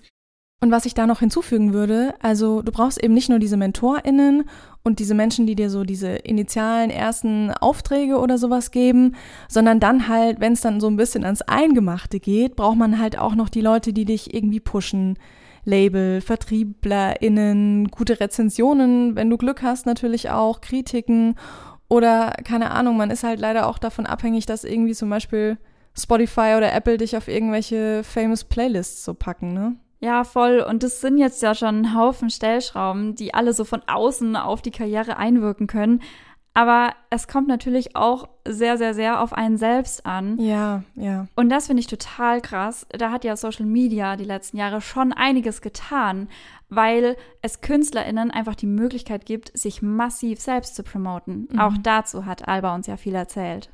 Und 0.63 0.69
was 0.69 0.85
ich 0.85 0.93
da 0.93 1.07
noch 1.07 1.21
hinzufügen 1.21 1.73
würde, 1.73 2.13
also 2.21 2.61
du 2.61 2.71
brauchst 2.71 3.03
eben 3.03 3.15
nicht 3.15 3.29
nur 3.29 3.39
diese 3.39 3.57
MentorInnen 3.57 4.43
und 4.83 4.99
diese 4.99 5.15
Menschen, 5.15 5.47
die 5.47 5.55
dir 5.55 5.71
so 5.71 5.83
diese 5.83 6.09
initialen 6.09 6.91
ersten 6.91 7.49
Aufträge 7.49 8.19
oder 8.19 8.37
sowas 8.37 8.69
geben, 8.69 9.15
sondern 9.47 9.79
dann 9.79 10.07
halt, 10.07 10.39
wenn 10.39 10.53
es 10.53 10.61
dann 10.61 10.79
so 10.79 10.85
ein 10.85 10.97
bisschen 10.97 11.25
ans 11.25 11.41
Eingemachte 11.41 12.19
geht, 12.19 12.55
braucht 12.55 12.77
man 12.77 12.99
halt 12.99 13.17
auch 13.17 13.33
noch 13.33 13.49
die 13.49 13.61
Leute, 13.61 13.91
die 13.91 14.05
dich 14.05 14.35
irgendwie 14.35 14.59
pushen. 14.59 15.17
Label, 15.65 16.21
VertrieblerInnen, 16.21 17.87
gute 17.89 18.19
Rezensionen, 18.19 19.15
wenn 19.15 19.29
du 19.31 19.37
Glück 19.37 19.63
hast, 19.63 19.87
natürlich 19.87 20.29
auch, 20.29 20.61
Kritiken 20.61 21.35
oder 21.87 22.33
keine 22.43 22.71
Ahnung, 22.71 22.97
man 22.97 23.11
ist 23.11 23.23
halt 23.23 23.39
leider 23.39 23.67
auch 23.67 23.79
davon 23.79 24.05
abhängig, 24.05 24.45
dass 24.45 24.63
irgendwie 24.63 24.93
zum 24.93 25.09
Beispiel 25.09 25.57
Spotify 25.97 26.53
oder 26.57 26.71
Apple 26.73 26.97
dich 26.97 27.17
auf 27.17 27.27
irgendwelche 27.27 28.03
famous 28.03 28.43
Playlists 28.43 29.03
so 29.03 29.13
packen, 29.13 29.53
ne? 29.53 29.75
Ja, 30.01 30.23
voll. 30.23 30.65
Und 30.67 30.81
das 30.83 30.99
sind 30.99 31.19
jetzt 31.19 31.41
ja 31.43 31.53
schon 31.53 31.81
ein 31.81 31.95
Haufen 31.95 32.31
Stellschrauben, 32.31 33.15
die 33.15 33.33
alle 33.33 33.53
so 33.53 33.63
von 33.63 33.83
außen 33.87 34.35
auf 34.35 34.61
die 34.61 34.71
Karriere 34.71 35.17
einwirken 35.17 35.67
können. 35.67 36.01
Aber 36.53 36.93
es 37.09 37.29
kommt 37.29 37.47
natürlich 37.47 37.95
auch 37.95 38.27
sehr, 38.45 38.77
sehr, 38.77 38.93
sehr 38.93 39.21
auf 39.21 39.31
einen 39.31 39.57
selbst 39.57 40.05
an. 40.05 40.37
Ja, 40.37 40.83
ja. 40.95 41.27
Und 41.35 41.49
das 41.49 41.67
finde 41.67 41.79
ich 41.79 41.87
total 41.87 42.41
krass. 42.41 42.85
Da 42.89 43.11
hat 43.11 43.23
ja 43.23 43.37
Social 43.37 43.65
Media 43.65 44.17
die 44.17 44.25
letzten 44.25 44.57
Jahre 44.57 44.81
schon 44.81 45.13
einiges 45.13 45.61
getan, 45.61 46.27
weil 46.67 47.15
es 47.41 47.61
KünstlerInnen 47.61 48.31
einfach 48.31 48.55
die 48.55 48.65
Möglichkeit 48.65 49.25
gibt, 49.25 49.57
sich 49.57 49.81
massiv 49.81 50.41
selbst 50.41 50.75
zu 50.75 50.83
promoten. 50.83 51.47
Mhm. 51.51 51.59
Auch 51.59 51.73
dazu 51.81 52.25
hat 52.25 52.47
Alba 52.49 52.75
uns 52.75 52.87
ja 52.87 52.97
viel 52.97 53.15
erzählt. 53.15 53.69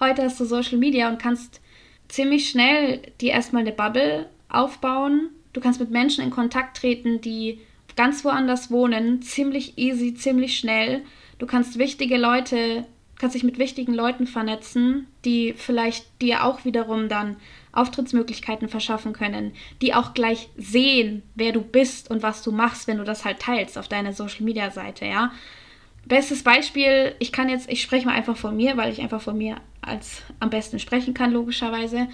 Heute 0.00 0.22
hast 0.22 0.40
du 0.40 0.44
Social 0.44 0.78
Media 0.78 1.08
und 1.08 1.18
kannst 1.18 1.60
ziemlich 2.06 2.48
schnell 2.48 3.02
dir 3.20 3.32
erstmal 3.32 3.62
eine 3.62 3.72
Bubble 3.72 4.30
aufbauen 4.48 5.30
Du 5.52 5.60
kannst 5.60 5.80
mit 5.80 5.90
Menschen 5.90 6.22
in 6.24 6.30
Kontakt 6.30 6.76
treten, 6.76 7.20
die 7.20 7.60
ganz 7.96 8.24
woanders 8.24 8.70
wohnen, 8.70 9.22
ziemlich 9.22 9.76
easy, 9.76 10.14
ziemlich 10.14 10.56
schnell. 10.56 11.02
Du 11.38 11.46
kannst 11.46 11.78
wichtige 11.78 12.16
Leute, 12.16 12.84
kannst 13.18 13.34
dich 13.34 13.42
mit 13.42 13.58
wichtigen 13.58 13.92
Leuten 13.92 14.26
vernetzen, 14.26 15.08
die 15.24 15.54
vielleicht 15.56 16.06
dir 16.22 16.44
auch 16.44 16.64
wiederum 16.64 17.08
dann 17.08 17.36
Auftrittsmöglichkeiten 17.72 18.68
verschaffen 18.68 19.12
können, 19.12 19.52
die 19.82 19.94
auch 19.94 20.14
gleich 20.14 20.48
sehen, 20.56 21.22
wer 21.34 21.52
du 21.52 21.60
bist 21.60 22.10
und 22.10 22.22
was 22.22 22.42
du 22.42 22.52
machst, 22.52 22.86
wenn 22.86 22.98
du 22.98 23.04
das 23.04 23.24
halt 23.24 23.40
teilst 23.40 23.78
auf 23.78 23.88
deiner 23.88 24.12
Social 24.12 24.44
Media 24.44 24.70
Seite, 24.70 25.04
ja. 25.04 25.32
Bestes 26.06 26.42
Beispiel, 26.42 27.14
ich 27.18 27.32
kann 27.32 27.50
jetzt, 27.50 27.70
ich 27.70 27.82
spreche 27.82 28.06
mal 28.06 28.14
einfach 28.14 28.36
von 28.36 28.56
mir, 28.56 28.76
weil 28.76 28.92
ich 28.92 29.00
einfach 29.00 29.20
von 29.20 29.36
mir 29.36 29.56
als 29.82 30.22
am 30.40 30.50
besten 30.50 30.78
sprechen 30.78 31.12
kann, 31.12 31.32
logischerweise 31.32 32.08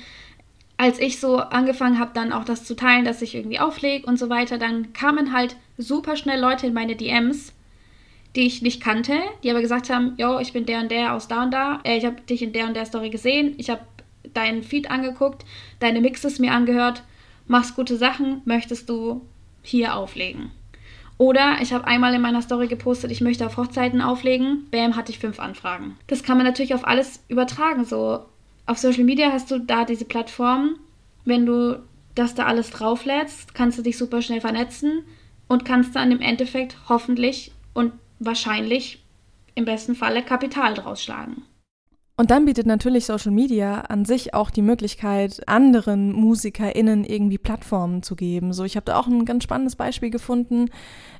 als 0.76 0.98
ich 0.98 1.20
so 1.20 1.36
angefangen 1.38 1.98
habe, 1.98 2.10
dann 2.14 2.32
auch 2.32 2.44
das 2.44 2.64
zu 2.64 2.74
teilen, 2.74 3.04
dass 3.04 3.22
ich 3.22 3.34
irgendwie 3.34 3.60
auflege 3.60 4.06
und 4.06 4.18
so 4.18 4.28
weiter, 4.28 4.58
dann 4.58 4.92
kamen 4.92 5.32
halt 5.32 5.56
super 5.78 6.16
schnell 6.16 6.40
Leute 6.40 6.66
in 6.66 6.74
meine 6.74 6.96
DMs, 6.96 7.52
die 8.34 8.46
ich 8.46 8.62
nicht 8.62 8.82
kannte, 8.82 9.20
die 9.42 9.50
aber 9.50 9.60
gesagt 9.60 9.90
haben, 9.90 10.14
yo, 10.16 10.38
ich 10.40 10.52
bin 10.52 10.66
der 10.66 10.80
und 10.80 10.90
der 10.90 11.14
aus 11.14 11.28
da 11.28 11.44
und 11.44 11.52
da, 11.52 11.80
äh, 11.84 11.96
ich 11.96 12.04
habe 12.04 12.20
dich 12.22 12.42
in 12.42 12.52
der 12.52 12.66
und 12.66 12.74
der 12.74 12.86
Story 12.86 13.10
gesehen, 13.10 13.54
ich 13.58 13.70
habe 13.70 13.82
deinen 14.32 14.64
Feed 14.64 14.90
angeguckt, 14.90 15.44
deine 15.78 16.00
Mixes 16.00 16.40
mir 16.40 16.52
angehört, 16.52 17.04
machst 17.46 17.76
gute 17.76 17.96
Sachen, 17.96 18.42
möchtest 18.44 18.88
du 18.88 19.22
hier 19.62 19.94
auflegen? 19.94 20.50
Oder 21.16 21.58
ich 21.60 21.72
habe 21.72 21.86
einmal 21.86 22.12
in 22.14 22.20
meiner 22.20 22.42
Story 22.42 22.66
gepostet, 22.66 23.12
ich 23.12 23.20
möchte 23.20 23.46
auf 23.46 23.56
Hochzeiten 23.56 24.00
auflegen, 24.00 24.66
bam, 24.72 24.96
hatte 24.96 25.12
ich 25.12 25.20
fünf 25.20 25.38
Anfragen. 25.38 25.96
Das 26.08 26.24
kann 26.24 26.36
man 26.36 26.46
natürlich 26.46 26.74
auf 26.74 26.86
alles 26.86 27.22
übertragen, 27.28 27.84
so 27.84 28.24
auf 28.66 28.78
Social 28.78 29.04
Media 29.04 29.30
hast 29.32 29.50
du 29.50 29.58
da 29.58 29.84
diese 29.84 30.04
Plattform. 30.04 30.76
Wenn 31.24 31.46
du 31.46 31.82
das 32.14 32.34
da 32.34 32.44
alles 32.46 32.70
drauflädst, 32.70 33.54
kannst 33.54 33.78
du 33.78 33.82
dich 33.82 33.98
super 33.98 34.22
schnell 34.22 34.40
vernetzen 34.40 35.04
und 35.48 35.64
kannst 35.64 35.96
dann 35.96 36.12
im 36.12 36.20
Endeffekt 36.20 36.76
hoffentlich 36.88 37.52
und 37.72 37.92
wahrscheinlich 38.18 39.02
im 39.54 39.64
besten 39.64 39.94
Falle 39.94 40.22
Kapital 40.22 40.74
draus 40.74 41.02
schlagen. 41.02 41.42
Und 42.16 42.30
dann 42.30 42.44
bietet 42.44 42.66
natürlich 42.66 43.06
Social 43.06 43.32
Media 43.32 43.80
an 43.80 44.04
sich 44.04 44.34
auch 44.34 44.50
die 44.50 44.62
Möglichkeit, 44.62 45.48
anderen 45.48 46.12
MusikerInnen 46.12 47.02
irgendwie 47.02 47.38
Plattformen 47.38 48.04
zu 48.04 48.14
geben. 48.14 48.52
So, 48.52 48.62
ich 48.62 48.76
habe 48.76 48.84
da 48.84 49.00
auch 49.00 49.08
ein 49.08 49.24
ganz 49.24 49.42
spannendes 49.42 49.74
Beispiel 49.74 50.10
gefunden. 50.10 50.70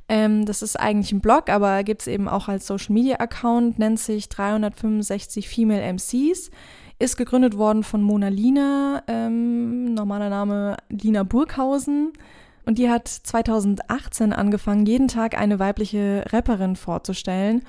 Ähm, 0.09 0.46
das 0.46 0.62
ist 0.62 0.78
eigentlich 0.78 1.11
ein 1.11 1.20
Blog, 1.20 1.48
aber 1.48 1.83
gibt 1.83 2.02
es 2.02 2.07
eben 2.07 2.28
auch 2.28 2.46
als 2.46 2.68
Social 2.68 2.92
Media 2.92 3.16
Account, 3.16 3.80
nennt 3.80 3.98
sich 3.98 4.28
365 4.28 5.48
Female 5.48 5.83
MCs. 5.83 6.52
Ist 6.98 7.16
gegründet 7.16 7.59
worden 7.59 7.83
von 7.83 8.02
Mona 8.02 8.28
Lina, 8.28 9.02
ähm, 9.09 9.94
normaler 9.94 10.30
Name 10.30 10.76
Lina 10.88 11.22
Burghausen. 11.22 12.12
Und 12.66 12.78
die 12.78 12.88
hat 12.88 13.09
2018 13.09 14.33
angefangen, 14.33 14.87
jeden 14.87 15.09
Tag 15.09 15.38
eine 15.38 15.59
weibliche 15.59 16.24
Rapperin 16.30 16.76
vorzustellen 16.76 17.62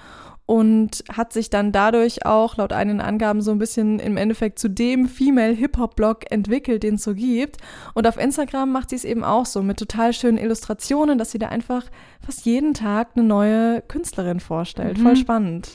und 0.45 1.03
hat 1.11 1.33
sich 1.33 1.49
dann 1.49 1.71
dadurch 1.71 2.25
auch 2.25 2.57
laut 2.57 2.71
eigenen 2.71 3.01
Angaben 3.01 3.41
so 3.41 3.51
ein 3.51 3.57
bisschen 3.57 3.99
im 3.99 4.15
Endeffekt 4.15 4.59
zu 4.59 4.69
dem 4.69 5.07
Female 5.07 5.53
Hip-Hop-Blog 5.53 6.31
entwickelt, 6.31 6.83
den 6.83 6.95
es 6.95 7.03
so 7.03 7.15
gibt. 7.15 7.57
Und 7.95 8.07
auf 8.07 8.17
Instagram 8.17 8.71
macht 8.71 8.91
sie 8.91 8.95
es 8.95 9.05
eben 9.05 9.23
auch 9.23 9.47
so 9.47 9.63
mit 9.63 9.77
total 9.77 10.13
schönen 10.13 10.37
Illustrationen, 10.37 11.17
dass 11.17 11.31
sie 11.31 11.39
da 11.39 11.47
einfach 11.47 11.85
fast 12.23 12.45
jeden 12.45 12.75
Tag 12.75 13.09
eine 13.15 13.25
neue 13.25 13.81
Künstlerin 13.81 14.39
vorstellt. 14.39 14.99
Mhm. 14.99 15.03
Voll 15.03 15.15
spannend. 15.15 15.69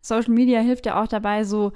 Social 0.00 0.32
Media 0.32 0.60
hilft 0.60 0.86
ja 0.86 1.02
auch 1.02 1.08
dabei, 1.08 1.44
so 1.44 1.72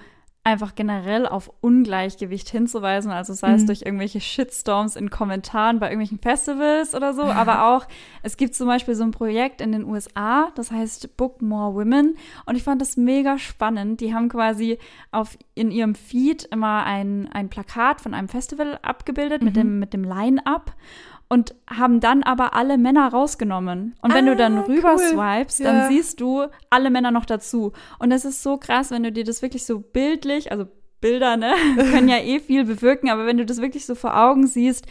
einfach 0.49 0.75
generell 0.75 1.27
auf 1.27 1.53
Ungleichgewicht 1.61 2.49
hinzuweisen, 2.49 3.11
also 3.11 3.35
sei 3.35 3.53
es 3.53 3.63
mhm. 3.63 3.67
durch 3.67 3.83
irgendwelche 3.83 4.21
Shitstorms 4.21 4.97
in 4.97 5.11
Kommentaren 5.11 5.79
bei 5.79 5.87
irgendwelchen 5.87 6.19
Festivals 6.19 6.95
oder 6.95 7.13
so, 7.13 7.23
aber 7.23 7.67
auch, 7.69 7.87
es 8.23 8.37
gibt 8.37 8.55
zum 8.55 8.67
Beispiel 8.67 8.95
so 8.95 9.05
ein 9.05 9.11
Projekt 9.11 9.61
in 9.61 9.73
den 9.73 9.85
USA, 9.85 10.51
das 10.55 10.71
heißt 10.71 11.17
Book 11.17 11.43
More 11.43 11.75
Women 11.75 12.17
und 12.47 12.57
ich 12.57 12.63
fand 12.63 12.81
das 12.81 12.97
mega 12.97 13.39
spannend. 13.39 14.01
Die 14.01 14.15
haben 14.15 14.29
quasi 14.29 14.79
auf, 15.13 15.37
in 15.55 15.71
ihrem 15.71 15.95
Feed 15.95 16.45
immer 16.45 16.85
ein, 16.85 17.29
ein 17.31 17.51
Plakat 17.51 18.01
von 18.01 18.15
einem 18.15 18.29
Festival 18.29 18.79
abgebildet 18.83 19.43
mhm. 19.43 19.47
mit 19.47 19.57
dem, 19.57 19.79
mit 19.79 19.93
dem 19.93 20.05
Line-Up 20.05 20.73
und 21.29 21.55
haben 21.69 22.01
dann 22.01 22.23
aber 22.23 22.55
alle 22.55 22.79
Männer 22.79 23.09
rausgenommen. 23.09 23.95
Und 24.01 24.15
wenn 24.15 24.27
ah, 24.29 24.31
du 24.31 24.37
dann 24.37 24.59
rüber 24.59 24.95
cool. 24.95 25.09
swipest, 25.09 25.61
dann 25.61 25.77
ja. 25.77 25.89
siehst 25.89 26.21
du 26.21 26.47
alle 26.71 26.91
Männer 26.91 27.11
noch 27.11 27.27
dazu. 27.27 27.73
Und 27.99 28.11
das 28.11 28.25
ist 28.25 28.43
so 28.43 28.57
krass, 28.57 28.91
wenn 28.91 29.03
du 29.03 29.13
dir 29.13 29.25
das 29.25 29.43
wirklich 29.43 29.67
so 29.67 29.81
bildlich, 29.81 30.51
also 30.51 30.67
Bilder, 31.01 31.37
ne, 31.37 31.53
können 31.77 32.09
ja 32.09 32.19
eh 32.19 32.41
viel 32.41 32.65
bewirken, 32.65 33.11
aber 33.11 33.27
wenn 33.27 33.37
du 33.37 33.47
das 33.47 33.61
wirklich 33.61 33.87
so 33.87 33.95
vor 33.95 34.19
Augen 34.19 34.47
siehst, 34.47 34.87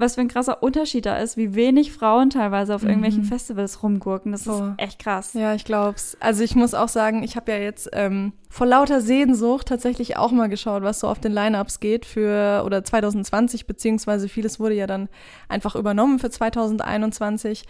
was 0.00 0.14
für 0.14 0.22
ein 0.22 0.28
krasser 0.28 0.62
Unterschied 0.62 1.06
da 1.06 1.18
ist, 1.18 1.36
wie 1.36 1.54
wenig 1.54 1.92
Frauen 1.92 2.30
teilweise 2.30 2.74
auf 2.74 2.82
irgendwelchen 2.82 3.22
mhm. 3.22 3.28
Festivals 3.28 3.82
rumgurken. 3.82 4.32
Das 4.32 4.48
oh. 4.48 4.52
ist 4.52 4.62
echt 4.78 4.98
krass. 4.98 5.34
Ja, 5.34 5.54
ich 5.54 5.64
glaub's. 5.64 6.16
Also 6.20 6.42
ich 6.42 6.56
muss 6.56 6.74
auch 6.74 6.88
sagen, 6.88 7.22
ich 7.22 7.36
habe 7.36 7.52
ja 7.52 7.58
jetzt 7.58 7.90
ähm, 7.92 8.32
vor 8.48 8.66
lauter 8.66 9.00
Sehnsucht 9.00 9.68
tatsächlich 9.68 10.16
auch 10.16 10.32
mal 10.32 10.48
geschaut, 10.48 10.82
was 10.82 11.00
so 11.00 11.08
auf 11.08 11.20
den 11.20 11.32
Lineups 11.32 11.80
geht 11.80 12.06
für 12.06 12.62
oder 12.64 12.82
2020 12.82 13.66
beziehungsweise 13.66 14.28
vieles 14.28 14.58
wurde 14.58 14.74
ja 14.74 14.86
dann 14.86 15.08
einfach 15.48 15.76
übernommen 15.76 16.18
für 16.18 16.30
2021 16.30 17.64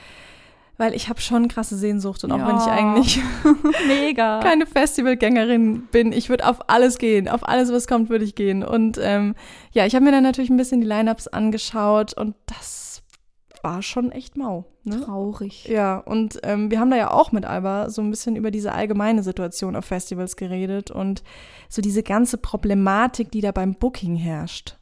weil 0.81 0.95
ich 0.95 1.11
habe 1.11 1.21
schon 1.21 1.47
krasse 1.47 1.77
Sehnsucht 1.77 2.25
und 2.25 2.33
auch 2.33 2.39
ja. 2.39 2.49
wenn 2.49 2.57
ich 2.57 2.67
eigentlich 2.67 3.23
mega 3.87 4.41
keine 4.43 4.67
Festivalgängerin 4.67 5.83
bin, 5.93 6.11
ich 6.11 6.31
würde 6.31 6.49
auf 6.49 6.71
alles 6.71 6.97
gehen, 6.97 7.29
auf 7.29 7.47
alles 7.47 7.71
was 7.71 7.87
kommt, 7.87 8.09
würde 8.09 8.25
ich 8.25 8.35
gehen 8.35 8.65
und 8.65 8.99
ähm, 9.01 9.35
ja, 9.73 9.85
ich 9.85 9.95
habe 9.95 10.07
mir 10.07 10.11
dann 10.11 10.23
natürlich 10.23 10.49
ein 10.49 10.57
bisschen 10.57 10.81
die 10.81 10.87
Lineups 10.87 11.29
angeschaut 11.29 12.15
und 12.15 12.35
das 12.47 13.03
war 13.63 13.83
schon 13.83 14.11
echt 14.11 14.39
mau. 14.39 14.65
Ne? 14.85 15.03
Traurig. 15.03 15.69
Ja, 15.69 15.99
und 15.99 16.41
ähm, 16.45 16.71
wir 16.71 16.81
haben 16.81 16.91
da 16.91 16.97
ja 16.97 17.11
auch 17.11 17.31
mit 17.31 17.45
Alba 17.45 17.91
so 17.91 18.01
ein 18.01 18.09
bisschen 18.09 18.35
über 18.35 18.51
diese 18.51 18.73
allgemeine 18.73 19.23
Situation 19.23 19.77
auf 19.77 19.85
Festivals 19.85 20.37
geredet 20.37 20.91
und 20.91 21.23
so 21.69 21.83
diese 21.83 22.03
ganze 22.03 22.39
Problematik, 22.39 23.31
die 23.31 23.43
da 23.43 23.53
beim 23.53 23.75
Booking 23.75 24.17
herrscht 24.17 24.80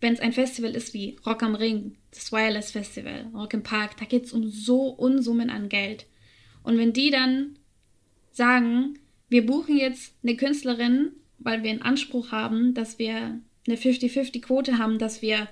wenn 0.00 0.12
es 0.12 0.20
ein 0.20 0.32
Festival 0.32 0.74
ist 0.74 0.94
wie 0.94 1.16
Rock 1.26 1.42
am 1.42 1.54
Ring, 1.54 1.96
das 2.10 2.32
Wireless 2.32 2.70
Festival, 2.70 3.30
Rock 3.34 3.54
im 3.54 3.62
Park, 3.62 3.96
da 3.96 4.04
geht 4.04 4.24
es 4.24 4.32
um 4.32 4.48
so 4.48 4.88
Unsummen 4.88 5.50
an 5.50 5.68
Geld. 5.68 6.06
Und 6.62 6.78
wenn 6.78 6.92
die 6.92 7.10
dann 7.10 7.58
sagen, 8.32 8.98
wir 9.28 9.46
buchen 9.46 9.76
jetzt 9.76 10.14
eine 10.22 10.36
Künstlerin, 10.36 11.12
weil 11.38 11.62
wir 11.62 11.70
einen 11.70 11.82
Anspruch 11.82 12.32
haben, 12.32 12.74
dass 12.74 12.98
wir 12.98 13.40
eine 13.66 13.76
50-50-Quote 13.76 14.78
haben, 14.78 14.98
dass 14.98 15.22
wir 15.22 15.48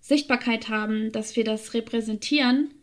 Sichtbarkeit 0.00 0.68
haben, 0.68 1.12
dass 1.12 1.36
wir 1.36 1.44
das 1.44 1.74
repräsentieren, 1.74 2.74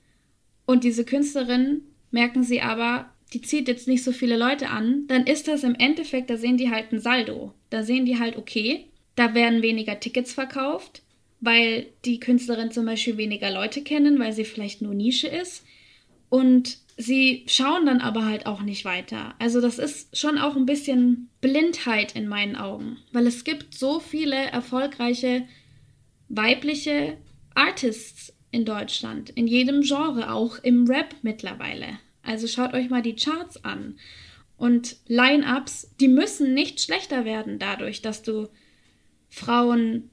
und 0.69 0.84
diese 0.84 1.04
Künstlerin 1.04 1.82
merken 2.12 2.43
sie 2.43 2.62
aber, 2.62 3.12
die 3.34 3.41
zieht 3.41 3.67
jetzt 3.67 3.88
nicht 3.88 4.04
so 4.04 4.12
viele 4.12 4.38
Leute 4.38 4.69
an, 4.69 5.08
dann 5.08 5.25
ist 5.25 5.47
das 5.47 5.63
im 5.63 5.73
Endeffekt, 5.73 6.30
da 6.30 6.38
sehen 6.38 6.58
die 6.58 6.69
halt 6.69 6.91
ein 6.91 6.99
Saldo. 6.99 7.56
Da 7.71 7.82
sehen 7.82 8.06
die 8.06 8.19
halt, 8.19 8.38
okay, 8.38 8.88
da 9.20 9.34
werden 9.34 9.62
weniger 9.62 10.00
Tickets 10.00 10.32
verkauft, 10.32 11.02
weil 11.42 11.88
die 12.06 12.22
Künstlerin 12.22 12.72
zum 12.72 12.86
Beispiel 12.86 13.18
weniger 13.18 13.52
Leute 13.52 13.82
kennen, 13.82 14.18
weil 14.18 14.32
sie 14.32 14.46
vielleicht 14.46 14.82
nur 14.82 14.94
Nische 14.94 15.28
ist. 15.28 15.66
Und 16.30 16.78
sie 16.96 17.44
schauen 17.46 17.86
dann 17.86 18.00
aber 18.00 18.24
halt 18.24 18.46
auch 18.46 18.62
nicht 18.62 18.86
weiter. 18.86 19.36
Also 19.38 19.60
das 19.60 19.78
ist 19.78 20.16
schon 20.16 20.38
auch 20.38 20.56
ein 20.56 20.66
bisschen 20.66 21.28
Blindheit 21.42 22.16
in 22.16 22.30
meinen 22.30 22.56
Augen, 22.56 22.96
weil 23.12 23.28
es 23.28 23.44
gibt 23.44 23.74
so 23.74 24.00
viele 24.00 24.38
erfolgreiche 24.38 25.44
weibliche 26.30 27.18
Artists 27.56 28.34
in 28.52 28.64
Deutschland, 28.64 29.32
in 29.32 29.48
jedem 29.48 29.82
Genre, 29.82 30.32
auch 30.32 30.60
im 30.60 30.88
Rap 30.88 31.14
mittlerweile. 31.24 32.00
Also 32.24 32.48
schaut 32.48 32.74
euch 32.74 32.90
mal 32.90 33.02
die 33.02 33.18
Charts 33.18 33.66
an. 33.66 34.00
Und 34.56 34.96
Line-ups, 35.08 35.94
die 36.00 36.08
müssen 36.08 36.54
nicht 36.54 36.80
schlechter 36.80 37.26
werden 37.26 37.60
dadurch, 37.60 38.02
dass 38.02 38.24
du 38.24 38.48
Frauen 39.30 40.10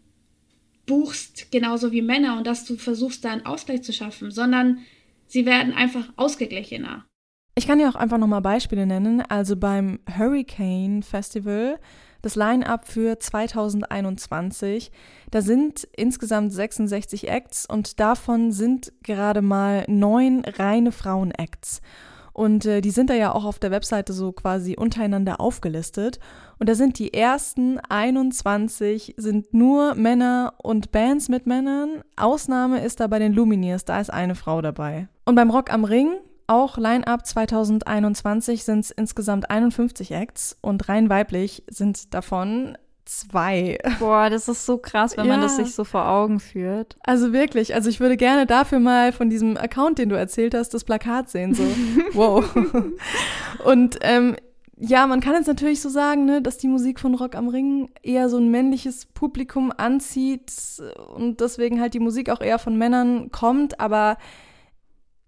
buchst, 0.86 1.50
genauso 1.50 1.92
wie 1.92 2.02
Männer, 2.02 2.38
und 2.38 2.46
dass 2.46 2.64
du 2.64 2.76
versuchst, 2.76 3.24
da 3.24 3.30
einen 3.30 3.46
Ausgleich 3.46 3.82
zu 3.82 3.92
schaffen, 3.92 4.30
sondern 4.30 4.78
sie 5.26 5.46
werden 5.46 5.72
einfach 5.72 6.12
ausgeglichener. 6.16 7.04
Ich 7.58 7.66
kann 7.66 7.78
dir 7.78 7.88
auch 7.88 7.94
einfach 7.94 8.18
nochmal 8.18 8.42
Beispiele 8.42 8.86
nennen. 8.86 9.22
Also 9.22 9.56
beim 9.56 9.98
Hurricane 10.16 11.02
Festival, 11.02 11.80
das 12.20 12.36
Line-up 12.36 12.86
für 12.86 13.18
2021, 13.18 14.92
da 15.30 15.40
sind 15.40 15.88
insgesamt 15.96 16.52
66 16.52 17.28
Acts 17.28 17.66
und 17.66 17.98
davon 17.98 18.52
sind 18.52 18.92
gerade 19.02 19.40
mal 19.40 19.84
neun 19.88 20.44
reine 20.44 20.92
Frauen-Acts. 20.92 21.80
Und 22.36 22.66
äh, 22.66 22.82
die 22.82 22.90
sind 22.90 23.08
da 23.08 23.14
ja 23.14 23.32
auch 23.32 23.46
auf 23.46 23.58
der 23.58 23.70
Webseite 23.70 24.12
so 24.12 24.30
quasi 24.30 24.76
untereinander 24.76 25.40
aufgelistet. 25.40 26.20
Und 26.58 26.68
da 26.68 26.74
sind 26.74 26.98
die 26.98 27.14
ersten 27.14 27.78
21 27.78 29.14
sind 29.16 29.54
nur 29.54 29.94
Männer 29.94 30.52
und 30.58 30.92
Bands 30.92 31.30
mit 31.30 31.46
Männern. 31.46 32.02
Ausnahme 32.14 32.84
ist 32.84 33.00
da 33.00 33.06
bei 33.06 33.18
den 33.18 33.32
Lumineers, 33.32 33.86
da 33.86 33.98
ist 33.98 34.12
eine 34.12 34.34
Frau 34.34 34.60
dabei. 34.60 35.08
Und 35.24 35.34
beim 35.34 35.48
Rock 35.48 35.72
am 35.72 35.84
Ring, 35.84 36.12
auch 36.46 36.76
Line-Up 36.76 37.24
2021, 37.24 38.64
sind 38.64 38.80
es 38.80 38.90
insgesamt 38.90 39.48
51 39.48 40.12
Acts 40.12 40.58
und 40.60 40.90
rein 40.90 41.08
weiblich 41.08 41.64
sind 41.70 42.12
davon 42.12 42.76
zwei. 43.06 43.78
Boah, 43.98 44.28
das 44.28 44.48
ist 44.48 44.66
so 44.66 44.78
krass, 44.78 45.16
wenn 45.16 45.26
ja. 45.26 45.32
man 45.32 45.40
das 45.40 45.56
sich 45.56 45.74
so 45.74 45.84
vor 45.84 46.08
Augen 46.08 46.40
führt. 46.40 46.96
Also 47.02 47.32
wirklich, 47.32 47.74
also 47.74 47.88
ich 47.88 48.00
würde 48.00 48.16
gerne 48.16 48.46
dafür 48.46 48.78
mal 48.78 49.12
von 49.12 49.30
diesem 49.30 49.56
Account, 49.56 49.98
den 49.98 50.10
du 50.10 50.16
erzählt 50.16 50.54
hast, 50.54 50.74
das 50.74 50.84
Plakat 50.84 51.30
sehen. 51.30 51.54
So, 51.54 51.64
wow. 52.12 52.44
Und 53.64 53.98
ähm, 54.02 54.36
ja, 54.78 55.06
man 55.06 55.20
kann 55.20 55.34
jetzt 55.34 55.46
natürlich 55.46 55.80
so 55.80 55.88
sagen, 55.88 56.26
ne, 56.26 56.42
dass 56.42 56.58
die 56.58 56.68
Musik 56.68 57.00
von 57.00 57.14
Rock 57.14 57.34
am 57.34 57.48
Ring 57.48 57.88
eher 58.02 58.28
so 58.28 58.36
ein 58.36 58.50
männliches 58.50 59.06
Publikum 59.06 59.72
anzieht 59.74 60.52
und 61.14 61.40
deswegen 61.40 61.80
halt 61.80 61.94
die 61.94 62.00
Musik 62.00 62.28
auch 62.28 62.42
eher 62.42 62.58
von 62.58 62.76
Männern 62.76 63.30
kommt, 63.30 63.80
aber 63.80 64.18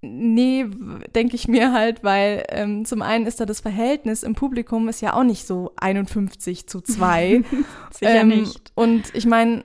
Nee, 0.00 0.66
denke 1.14 1.34
ich 1.34 1.48
mir 1.48 1.72
halt, 1.72 2.04
weil 2.04 2.44
ähm, 2.50 2.84
zum 2.84 3.02
einen 3.02 3.26
ist 3.26 3.40
da 3.40 3.46
das 3.46 3.60
Verhältnis 3.60 4.22
im 4.22 4.34
Publikum 4.34 4.88
ist 4.88 5.00
ja 5.00 5.14
auch 5.14 5.24
nicht 5.24 5.44
so 5.44 5.72
51 5.76 6.68
zu 6.68 6.80
2. 6.80 7.42
Sicher 7.90 8.20
ähm, 8.20 8.28
nicht. 8.28 8.70
Und 8.76 9.12
ich 9.14 9.26
meine, 9.26 9.64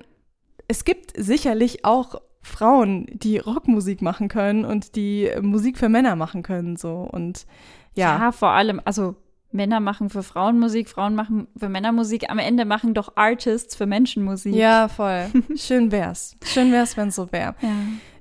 es 0.68 0.86
gibt 0.86 1.14
sicherlich 1.16 1.86
auch 1.86 2.16
Frauen, 2.42 3.08
die 3.12 3.38
Rockmusik 3.38 4.02
machen 4.02 4.28
können 4.28 4.66
und 4.66 4.96
die 4.96 5.30
Musik 5.42 5.78
für 5.78 5.88
Männer 5.88 6.16
machen 6.16 6.42
können, 6.42 6.78
so 6.78 7.08
und 7.12 7.46
ja. 7.94 8.18
Ja, 8.18 8.32
vor 8.32 8.50
allem, 8.50 8.82
also 8.84 9.16
Männer 9.54 9.80
machen 9.80 10.10
für 10.10 10.24
Frauen 10.24 10.60
Musik, 10.60 10.90
Frauen 10.90 11.16
machen 11.16 11.48
für 11.56 11.70
Männer 11.70 11.92
Musik. 11.92 12.30
Am 12.30 12.40
Ende 12.40 12.66
machen 12.66 12.94
doch 12.94 13.16
Artists 13.16 13.76
für 13.76 13.86
Menschen 13.86 14.24
Musik. 14.24 14.56
Ja, 14.56 14.88
voll. 14.90 15.28
Schön 15.56 15.92
wär's. 15.92 16.36
Schön 16.44 16.72
wär's, 16.72 16.98
wenn 16.98 17.10
es 17.10 17.16
so 17.16 17.32
wäre. 17.32 17.56
Ja. 17.62 17.70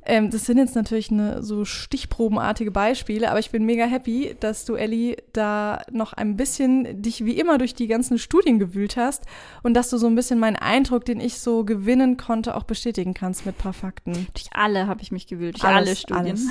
Ähm, 0.04 0.30
das 0.30 0.46
sind 0.46 0.58
jetzt 0.58 0.74
natürlich 0.74 1.10
eine, 1.10 1.42
so 1.42 1.64
stichprobenartige 1.64 2.70
Beispiele, 2.70 3.30
aber 3.30 3.38
ich 3.38 3.50
bin 3.50 3.64
mega 3.64 3.84
happy, 3.84 4.34
dass 4.40 4.64
du, 4.64 4.74
Ellie, 4.74 5.16
da 5.32 5.82
noch 5.90 6.12
ein 6.12 6.36
bisschen 6.36 7.00
dich 7.02 7.24
wie 7.24 7.38
immer 7.38 7.58
durch 7.58 7.74
die 7.74 7.86
ganzen 7.86 8.18
Studien 8.18 8.58
gewühlt 8.58 8.96
hast 8.96 9.24
und 9.62 9.74
dass 9.74 9.90
du 9.90 9.98
so 9.98 10.08
ein 10.08 10.14
bisschen 10.14 10.38
meinen 10.38 10.56
Eindruck, 10.56 11.04
den 11.04 11.20
ich 11.20 11.38
so 11.38 11.64
gewinnen 11.64 12.16
konnte, 12.16 12.56
auch 12.56 12.64
bestätigen 12.64 13.14
kannst 13.14 13.46
mit 13.46 13.56
ein 13.56 13.58
paar 13.58 13.72
Fakten. 13.72 14.26
Durch 14.34 14.46
alle 14.52 14.86
habe 14.86 15.02
ich 15.02 15.12
mich 15.12 15.26
gewühlt, 15.26 15.62
durch 15.62 15.64
alles, 15.64 16.04
alle 16.10 16.24
Studien. 16.26 16.50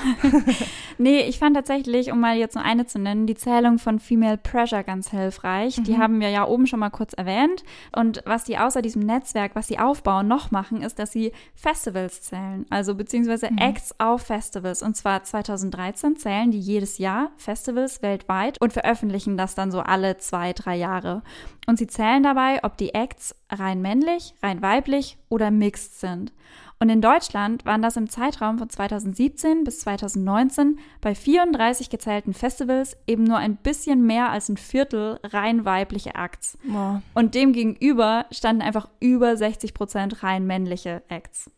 nee, 0.97 1.21
ich 1.21 1.37
fand 1.37 1.55
tatsächlich, 1.55 2.11
um 2.11 2.19
mal 2.19 2.37
jetzt 2.37 2.55
nur 2.55 2.63
eine 2.63 2.85
zu 2.85 2.99
nennen, 2.99 3.27
die 3.27 3.35
Zählung 3.35 3.79
von 3.79 3.99
Female 3.99 4.37
Pressure 4.37 4.83
ganz 4.83 5.11
hilfreich. 5.11 5.77
Mhm. 5.77 5.83
Die 5.83 5.97
haben 5.97 6.19
wir 6.21 6.29
ja 6.29 6.47
oben 6.47 6.67
schon 6.67 6.79
mal 6.79 6.89
kurz 6.89 7.13
erwähnt. 7.13 7.63
Und 7.95 8.21
was 8.25 8.45
die 8.45 8.57
außer 8.57 8.81
diesem 8.81 9.01
Netzwerk, 9.01 9.55
was 9.55 9.67
sie 9.67 9.79
aufbauen, 9.79 10.27
noch 10.27 10.51
machen, 10.51 10.81
ist, 10.81 10.99
dass 10.99 11.11
sie 11.11 11.31
Festivals 11.53 12.21
zählen. 12.21 12.65
Also 12.69 12.95
beziehungsweise 12.95 13.40
mhm. 13.49 13.57
Acts 13.57 13.95
auf 13.99 14.23
Festivals. 14.23 14.83
Und 14.83 14.95
zwar 14.95 15.23
2013 15.23 16.17
zählen 16.17 16.51
die 16.51 16.59
jedes 16.59 16.97
Jahr 16.97 17.31
Festivals 17.37 18.01
weltweit 18.01 18.61
und 18.61 18.73
veröffentlichen 18.73 19.37
das 19.37 19.55
dann 19.55 19.71
so 19.71 19.79
alle 19.79 20.17
zwei, 20.17 20.53
drei 20.53 20.75
Jahre. 20.75 21.23
Und 21.67 21.77
sie 21.77 21.87
zählen 21.87 22.23
dabei, 22.23 22.63
ob 22.63 22.77
die 22.77 22.93
Acts 22.93 23.35
rein 23.49 23.81
männlich, 23.81 24.35
rein 24.43 24.61
weiblich 24.61 25.17
oder 25.29 25.49
mixed 25.51 25.99
sind. 25.99 26.33
Und 26.81 26.89
in 26.89 26.99
Deutschland 26.99 27.63
waren 27.63 27.83
das 27.83 27.95
im 27.95 28.09
Zeitraum 28.09 28.57
von 28.57 28.67
2017 28.67 29.63
bis 29.63 29.81
2019 29.81 30.79
bei 30.99 31.13
34 31.13 31.91
gezählten 31.91 32.33
Festivals 32.33 32.97
eben 33.05 33.23
nur 33.23 33.37
ein 33.37 33.55
bisschen 33.55 34.03
mehr 34.07 34.31
als 34.31 34.49
ein 34.49 34.57
Viertel 34.57 35.19
rein 35.23 35.63
weibliche 35.63 36.15
Acts. 36.15 36.57
Wow. 36.63 37.03
Und 37.13 37.35
demgegenüber 37.35 38.25
standen 38.31 38.63
einfach 38.63 38.89
über 38.99 39.37
60 39.37 39.75
Prozent 39.75 40.23
rein 40.23 40.47
männliche 40.47 41.03
Acts 41.07 41.51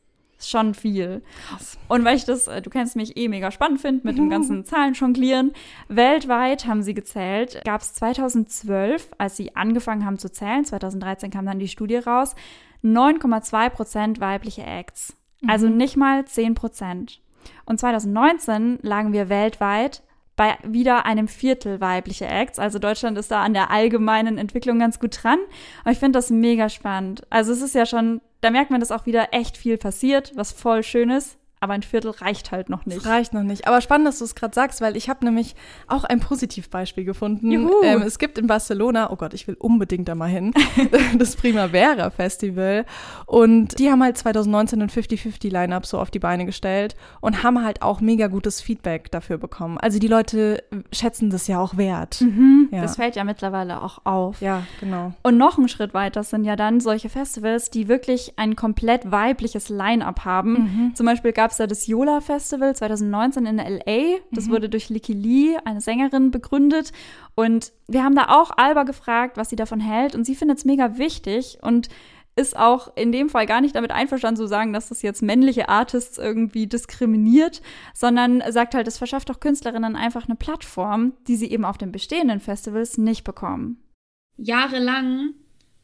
schon 0.49 0.73
viel. 0.73 1.21
Und 1.87 2.05
weil 2.05 2.15
ich 2.15 2.25
das, 2.25 2.47
äh, 2.47 2.61
du 2.61 2.69
kennst 2.69 2.95
mich 2.95 3.17
eh 3.17 3.27
mega 3.27 3.51
spannend 3.51 3.81
finde, 3.81 4.05
mit 4.05 4.17
dem 4.17 4.29
ganzen 4.29 4.65
Zahlen 4.65 4.93
jonglieren. 4.93 5.51
Weltweit 5.87 6.65
haben 6.65 6.83
sie 6.83 6.93
gezählt, 6.93 7.61
gab 7.65 7.81
es 7.81 7.93
2012, 7.93 9.11
als 9.17 9.37
sie 9.37 9.55
angefangen 9.55 10.05
haben 10.05 10.17
zu 10.17 10.31
zählen, 10.31 10.65
2013 10.65 11.31
kam 11.31 11.45
dann 11.45 11.59
die 11.59 11.67
Studie 11.67 11.97
raus, 11.97 12.35
9,2 12.83 13.69
Prozent 13.69 14.19
weibliche 14.19 14.63
Acts. 14.63 15.15
Also 15.47 15.67
mhm. 15.67 15.77
nicht 15.77 15.97
mal 15.97 16.25
10 16.25 16.55
Prozent. 16.55 17.21
Und 17.65 17.79
2019 17.79 18.79
lagen 18.81 19.13
wir 19.13 19.29
weltweit 19.29 20.01
bei 20.35 20.57
wieder 20.63 21.05
einem 21.05 21.27
Viertel 21.27 21.79
weibliche 21.79 22.25
Acts. 22.25 22.57
Also 22.57 22.79
Deutschland 22.79 23.17
ist 23.17 23.31
da 23.31 23.43
an 23.43 23.53
der 23.53 23.69
allgemeinen 23.69 24.37
Entwicklung 24.37 24.79
ganz 24.79 24.99
gut 24.99 25.23
dran. 25.23 25.39
Aber 25.81 25.91
ich 25.91 25.99
finde 25.99 26.17
das 26.17 26.29
mega 26.29 26.69
spannend. 26.69 27.23
Also 27.29 27.51
es 27.51 27.61
ist 27.61 27.75
ja 27.75 27.85
schon 27.85 28.21
da 28.43 28.49
merkt 28.49 28.71
man, 28.71 28.79
dass 28.79 28.91
auch 28.91 29.05
wieder 29.05 29.29
echt 29.31 29.57
viel 29.57 29.77
passiert, 29.77 30.33
was 30.35 30.51
voll 30.51 30.83
schön 30.83 31.09
ist 31.09 31.37
aber 31.63 31.73
ein 31.73 31.81
Viertel 31.81 32.11
reicht 32.11 32.51
halt 32.51 32.67
noch 32.69 32.85
nicht. 32.85 32.97
Das 32.97 33.05
reicht 33.05 33.33
noch 33.33 33.41
nicht. 33.41 33.67
Aber 33.67 33.79
spannend, 33.79 34.05
dass 34.05 34.19
du 34.19 34.25
es 34.25 34.35
gerade 34.35 34.53
sagst, 34.53 34.81
weil 34.81 34.97
ich 34.97 35.07
habe 35.07 35.23
nämlich 35.23 35.55
auch 35.87 36.03
ein 36.03 36.19
Positivbeispiel 36.19 37.05
gefunden. 37.05 37.49
Ähm, 37.83 38.01
es 38.01 38.19
gibt 38.19 38.37
in 38.37 38.47
Barcelona, 38.47 39.11
oh 39.11 39.15
Gott, 39.15 39.33
ich 39.33 39.47
will 39.47 39.55
unbedingt 39.57 40.09
da 40.09 40.13
mal 40.13 40.27
hin, 40.27 40.53
das 41.17 41.37
Primavera 41.37 42.09
Festival. 42.09 42.85
Und 43.25 43.79
die 43.79 43.89
haben 43.89 44.03
halt 44.03 44.17
2019 44.17 44.81
ein 44.81 44.89
50-50 44.89 45.51
Line-Up 45.51 45.85
so 45.85 45.99
auf 45.99 46.11
die 46.11 46.19
Beine 46.19 46.45
gestellt 46.45 46.97
und 47.21 47.43
haben 47.43 47.63
halt 47.63 47.81
auch 47.81 48.01
mega 48.01 48.27
gutes 48.27 48.59
Feedback 48.59 49.09
dafür 49.11 49.37
bekommen. 49.37 49.77
Also 49.77 49.99
die 49.99 50.09
Leute 50.09 50.65
schätzen 50.91 51.29
das 51.29 51.47
ja 51.47 51.59
auch 51.59 51.77
wert. 51.77 52.19
Mhm, 52.19 52.67
ja. 52.71 52.81
Das 52.81 52.97
fällt 52.97 53.15
ja 53.15 53.23
mittlerweile 53.23 53.81
auch 53.81 53.99
auf. 54.03 54.41
Ja, 54.41 54.63
genau. 54.81 55.13
Und 55.23 55.37
noch 55.37 55.57
einen 55.57 55.69
Schritt 55.69 55.93
weiter 55.93 56.23
sind 56.23 56.43
ja 56.43 56.57
dann 56.57 56.81
solche 56.81 57.07
Festivals, 57.07 57.69
die 57.69 57.87
wirklich 57.87 58.33
ein 58.35 58.57
komplett 58.57 59.09
weibliches 59.09 59.69
Line-Up 59.69 60.25
haben. 60.25 60.51
Mhm. 60.51 60.95
Zum 60.95 61.05
Beispiel 61.05 61.31
gab 61.31 61.52
es 61.53 61.57
da 61.57 61.67
das 61.67 61.87
Yola 61.87 62.21
Festival 62.21 62.75
2019 62.75 63.45
in 63.45 63.57
LA. 63.57 64.19
Das 64.31 64.47
mhm. 64.47 64.51
wurde 64.51 64.69
durch 64.69 64.89
Licky 64.89 65.13
Lee, 65.13 65.57
eine 65.63 65.81
Sängerin, 65.81 66.31
begründet. 66.31 66.91
Und 67.35 67.71
wir 67.87 68.03
haben 68.03 68.15
da 68.15 68.29
auch 68.29 68.51
Alba 68.57 68.83
gefragt, 68.83 69.37
was 69.37 69.49
sie 69.49 69.55
davon 69.55 69.79
hält. 69.79 70.15
Und 70.15 70.25
sie 70.25 70.35
findet 70.35 70.57
es 70.57 70.65
mega 70.65 70.97
wichtig 70.97 71.59
und 71.61 71.89
ist 72.35 72.57
auch 72.57 72.95
in 72.97 73.11
dem 73.11 73.29
Fall 73.29 73.45
gar 73.45 73.61
nicht 73.61 73.75
damit 73.75 73.91
einverstanden 73.91 74.37
zu 74.37 74.47
sagen, 74.47 74.73
dass 74.73 74.89
das 74.89 75.03
jetzt 75.03 75.21
männliche 75.21 75.69
Artists 75.69 76.17
irgendwie 76.17 76.65
diskriminiert, 76.65 77.61
sondern 77.93 78.41
sagt 78.49 78.73
halt, 78.73 78.87
es 78.87 78.97
verschafft 78.97 79.29
auch 79.29 79.39
Künstlerinnen 79.39 79.95
einfach 79.95 80.27
eine 80.27 80.35
Plattform, 80.35 81.13
die 81.27 81.35
sie 81.35 81.51
eben 81.51 81.63
auf 81.63 81.77
den 81.77 81.91
bestehenden 81.91 82.39
Festivals 82.39 82.97
nicht 82.97 83.23
bekommen. 83.23 83.83
Jahrelang 84.37 85.35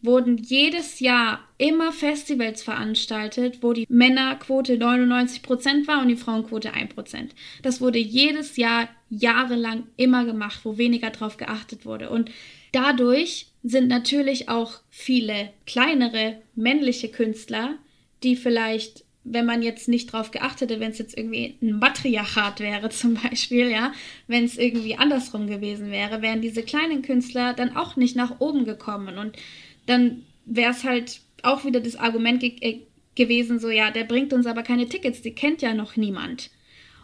wurden 0.02 0.38
jedes 0.38 1.00
Jahr 1.00 1.40
immer 1.58 1.92
Festivals 1.92 2.64
veranstaltet, 2.64 3.60
wo 3.62 3.74
die 3.74 3.86
Männerquote 3.90 4.76
99% 4.76 5.88
war 5.88 6.02
und 6.02 6.08
die 6.08 6.16
Frauenquote 6.16 6.74
1%. 6.74 7.30
Das 7.64 7.82
wurde 7.82 8.00
jedes 8.00 8.56
Jahr 8.56 8.88
jahrelang 9.10 9.84
immer 9.98 10.26
gemacht, 10.26 10.62
wo 10.64 10.78
weniger 10.78 11.10
drauf 11.10 11.38
geachtet 11.38 11.86
wurde. 11.86 12.10
Und 12.10 12.32
dadurch 12.72 13.48
sind 13.64 13.88
natürlich 13.88 14.48
auch 14.48 14.80
viele 14.90 15.50
kleinere 15.66 16.42
männliche 16.56 17.10
Künstler, 17.10 17.76
die 18.24 18.36
vielleicht 18.36 19.04
wenn 19.26 19.46
man 19.46 19.62
jetzt 19.62 19.88
nicht 19.88 20.12
drauf 20.12 20.32
geachtet 20.32 20.72
hätte, 20.72 20.80
wenn 20.80 20.92
es 20.92 20.98
jetzt 20.98 21.18
irgendwie 21.18 21.58
ein 21.62 21.78
Matriarchat 21.78 22.60
wäre 22.60 22.90
zum 22.90 23.16
Beispiel, 23.16 23.70
ja, 23.70 23.94
wenn 24.28 24.44
es 24.44 24.58
irgendwie 24.58 24.98
andersrum 24.98 25.48
gewesen 25.48 25.92
wäre, 25.92 26.22
wären 26.22 26.42
diese 26.42 26.64
kleinen 26.64 27.02
Künstler 27.02 27.54
dann 27.54 27.76
auch 27.76 27.96
nicht 27.96 28.16
nach 28.16 28.40
oben 28.40 28.66
gekommen. 28.66 29.18
Und 29.18 29.38
dann 29.86 30.24
wäre 30.46 30.72
es 30.72 30.84
halt 30.84 31.22
auch 31.44 31.66
wieder 31.66 31.80
das 31.80 31.96
Argument 31.96 32.40
ge 32.40 32.56
äh, 32.62 32.82
gewesen, 33.16 33.60
so 33.60 33.70
ja, 33.70 33.92
der 33.92 34.06
bringt 34.06 34.32
uns 34.34 34.46
aber 34.46 34.64
keine 34.64 34.88
Tickets, 34.88 35.22
die 35.22 35.36
kennt 35.36 35.62
ja 35.62 35.74
noch 35.74 35.98
niemand. 35.98 36.52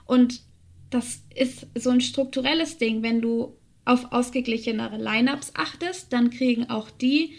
Und 0.05 0.41
das 0.89 1.23
ist 1.35 1.67
so 1.75 1.89
ein 1.89 2.01
strukturelles 2.01 2.77
Ding. 2.77 3.03
Wenn 3.03 3.21
du 3.21 3.57
auf 3.83 4.11
ausgeglichenere 4.11 4.97
Lineups 4.97 5.53
achtest, 5.55 6.13
dann 6.13 6.29
kriegen 6.29 6.69
auch 6.69 6.89
die 6.89 7.33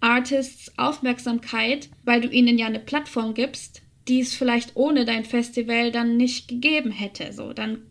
Artists 0.00 0.76
Aufmerksamkeit, 0.78 1.88
weil 2.04 2.20
du 2.20 2.28
ihnen 2.28 2.58
ja 2.58 2.66
eine 2.66 2.78
Plattform 2.78 3.32
gibst, 3.32 3.82
die 4.06 4.20
es 4.20 4.34
vielleicht 4.34 4.76
ohne 4.76 5.06
dein 5.06 5.24
Festival 5.24 5.90
dann 5.90 6.16
nicht 6.16 6.46
gegeben 6.46 6.90
hätte. 6.90 7.32
So, 7.32 7.54
dann 7.54 7.82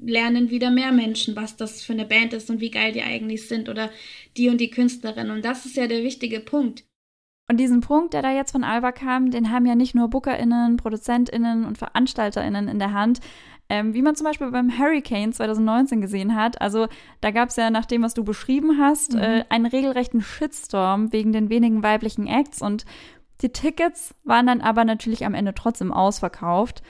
lernen 0.00 0.50
wieder 0.50 0.70
mehr 0.70 0.92
Menschen, 0.92 1.36
was 1.36 1.56
das 1.56 1.82
für 1.82 1.92
eine 1.92 2.04
Band 2.04 2.32
ist 2.32 2.50
und 2.50 2.60
wie 2.60 2.70
geil 2.70 2.92
die 2.92 3.02
eigentlich 3.02 3.48
sind 3.48 3.68
oder 3.68 3.90
die 4.36 4.48
und 4.48 4.60
die 4.60 4.70
Künstlerin. 4.70 5.30
Und 5.30 5.44
das 5.44 5.66
ist 5.66 5.76
ja 5.76 5.86
der 5.86 6.02
wichtige 6.02 6.40
Punkt. 6.40 6.84
Und 7.50 7.58
diesen 7.58 7.80
Punkt, 7.80 8.12
der 8.12 8.22
da 8.22 8.30
jetzt 8.30 8.52
von 8.52 8.62
Alba 8.62 8.92
kam, 8.92 9.30
den 9.30 9.50
haben 9.50 9.64
ja 9.64 9.74
nicht 9.74 9.94
nur 9.94 10.08
BookerInnen, 10.08 10.76
ProduzentInnen 10.76 11.64
und 11.64 11.78
VeranstalterInnen 11.78 12.68
in 12.68 12.78
der 12.78 12.92
Hand, 12.92 13.20
ähm, 13.70 13.94
wie 13.94 14.02
man 14.02 14.14
zum 14.14 14.26
Beispiel 14.26 14.50
beim 14.50 14.78
Hurricane 14.78 15.32
2019 15.32 16.00
gesehen 16.00 16.34
hat. 16.34 16.60
Also 16.60 16.88
da 17.22 17.30
gab 17.30 17.48
es 17.48 17.56
ja 17.56 17.70
nach 17.70 17.86
dem, 17.86 18.02
was 18.02 18.14
du 18.14 18.22
beschrieben 18.22 18.78
hast, 18.78 19.14
mhm. 19.14 19.20
äh, 19.20 19.44
einen 19.48 19.66
regelrechten 19.66 20.20
Shitstorm 20.20 21.12
wegen 21.12 21.32
den 21.32 21.48
wenigen 21.48 21.82
weiblichen 21.82 22.26
Acts 22.26 22.60
und 22.60 22.84
die 23.40 23.50
Tickets 23.50 24.14
waren 24.24 24.46
dann 24.46 24.60
aber 24.60 24.84
natürlich 24.84 25.24
am 25.24 25.34
Ende 25.34 25.54
trotzdem 25.54 25.92
ausverkauft. 25.92 26.82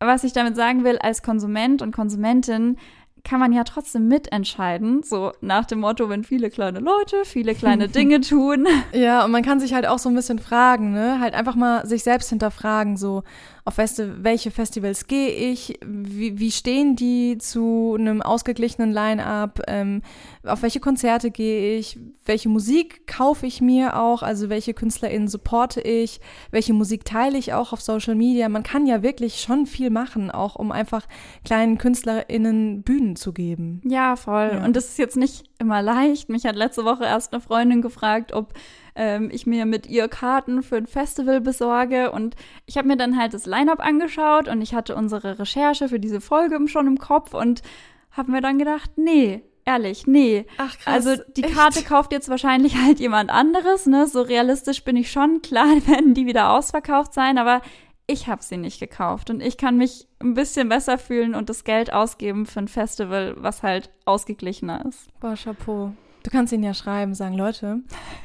Was 0.00 0.24
ich 0.24 0.32
damit 0.32 0.56
sagen 0.56 0.84
will, 0.84 0.98
als 0.98 1.22
Konsument 1.22 1.82
und 1.82 1.94
Konsumentin 1.94 2.76
kann 3.24 3.40
man 3.40 3.52
ja 3.52 3.64
trotzdem 3.64 4.06
mitentscheiden. 4.06 5.02
So 5.02 5.32
nach 5.40 5.64
dem 5.64 5.80
Motto, 5.80 6.08
wenn 6.08 6.22
viele 6.22 6.48
kleine 6.48 6.78
Leute 6.78 7.24
viele 7.24 7.54
kleine 7.54 7.88
Dinge 7.88 8.20
tun. 8.20 8.66
Ja, 8.92 9.24
und 9.24 9.32
man 9.32 9.42
kann 9.42 9.58
sich 9.58 9.74
halt 9.74 9.86
auch 9.86 9.98
so 9.98 10.08
ein 10.08 10.14
bisschen 10.14 10.38
fragen, 10.38 10.92
ne? 10.92 11.18
Halt 11.20 11.34
einfach 11.34 11.56
mal 11.56 11.84
sich 11.86 12.04
selbst 12.04 12.28
hinterfragen, 12.28 12.96
so, 12.96 13.24
auf 13.66 13.74
Festi 13.74 14.04
welche 14.22 14.52
Festivals 14.52 15.08
gehe 15.08 15.28
ich, 15.28 15.80
wie, 15.84 16.38
wie 16.38 16.52
stehen 16.52 16.94
die 16.94 17.36
zu 17.36 17.96
einem 17.98 18.22
ausgeglichenen 18.22 18.92
Line-up, 18.92 19.60
ähm, 19.66 20.02
auf 20.44 20.62
welche 20.62 20.78
Konzerte 20.78 21.32
gehe 21.32 21.76
ich, 21.76 21.98
welche 22.24 22.48
Musik 22.48 23.08
kaufe 23.08 23.44
ich 23.44 23.60
mir 23.60 24.00
auch, 24.00 24.22
also 24.22 24.48
welche 24.48 24.72
KünstlerInnen 24.72 25.26
supporte 25.26 25.80
ich, 25.80 26.20
welche 26.52 26.74
Musik 26.74 27.04
teile 27.04 27.36
ich 27.36 27.54
auch 27.54 27.72
auf 27.72 27.80
Social 27.80 28.14
Media. 28.14 28.48
Man 28.48 28.62
kann 28.62 28.86
ja 28.86 29.02
wirklich 29.02 29.40
schon 29.40 29.66
viel 29.66 29.90
machen, 29.90 30.30
auch 30.30 30.54
um 30.54 30.70
einfach 30.70 31.04
kleinen 31.44 31.76
KünstlerInnen 31.76 32.82
Bühnen 32.82 33.16
zu 33.16 33.32
geben. 33.32 33.80
Ja, 33.84 34.14
voll. 34.14 34.52
Ja. 34.52 34.64
Und 34.64 34.76
das 34.76 34.84
ist 34.84 34.98
jetzt 34.98 35.16
nicht 35.16 35.44
immer 35.58 35.82
leicht. 35.82 36.28
Mich 36.28 36.46
hat 36.46 36.54
letzte 36.54 36.84
Woche 36.84 37.02
erst 37.02 37.32
eine 37.32 37.40
Freundin 37.40 37.82
gefragt, 37.82 38.32
ob 38.32 38.54
ähm, 38.96 39.30
ich 39.32 39.46
mir 39.46 39.66
mit 39.66 39.86
ihr 39.86 40.08
Karten 40.08 40.62
für 40.62 40.76
ein 40.76 40.86
Festival 40.86 41.40
besorge. 41.40 42.10
Und 42.10 42.34
ich 42.66 42.76
habe 42.76 42.88
mir 42.88 42.96
dann 42.96 43.18
halt 43.18 43.34
das 43.34 43.46
Line-up 43.46 43.80
angeschaut 43.80 44.48
und 44.48 44.62
ich 44.62 44.74
hatte 44.74 44.96
unsere 44.96 45.38
Recherche 45.38 45.88
für 45.88 46.00
diese 46.00 46.20
Folge 46.20 46.56
schon 46.66 46.86
im 46.86 46.98
Kopf 46.98 47.34
und 47.34 47.62
habe 48.10 48.32
mir 48.32 48.40
dann 48.40 48.58
gedacht, 48.58 48.92
nee, 48.96 49.42
ehrlich, 49.64 50.06
nee. 50.06 50.46
Ach 50.56 50.78
krass. 50.78 51.06
Also 51.06 51.22
die 51.36 51.44
echt? 51.44 51.54
Karte 51.54 51.82
kauft 51.82 52.12
jetzt 52.12 52.28
wahrscheinlich 52.28 52.76
halt 52.82 52.98
jemand 52.98 53.30
anderes, 53.30 53.86
ne? 53.86 54.06
So 54.06 54.22
realistisch 54.22 54.82
bin 54.84 54.96
ich 54.96 55.10
schon. 55.10 55.42
Klar 55.42 55.66
werden 55.86 56.14
die 56.14 56.26
wieder 56.26 56.52
ausverkauft 56.52 57.12
sein, 57.12 57.36
aber 57.36 57.60
ich 58.06 58.28
habe 58.28 58.42
sie 58.42 58.56
nicht 58.56 58.78
gekauft 58.78 59.30
und 59.30 59.42
ich 59.42 59.56
kann 59.56 59.76
mich 59.76 60.06
ein 60.20 60.34
bisschen 60.34 60.68
besser 60.68 60.96
fühlen 60.96 61.34
und 61.34 61.48
das 61.48 61.64
Geld 61.64 61.92
ausgeben 61.92 62.46
für 62.46 62.60
ein 62.60 62.68
Festival, 62.68 63.34
was 63.38 63.64
halt 63.64 63.90
ausgeglichener 64.04 64.86
ist. 64.86 65.08
Boah, 65.18 65.34
Chapeau. 65.34 65.92
Du 66.26 66.30
kannst 66.30 66.52
ihnen 66.52 66.64
ja 66.64 66.74
schreiben, 66.74 67.14
sagen, 67.14 67.36
Leute, 67.36 67.82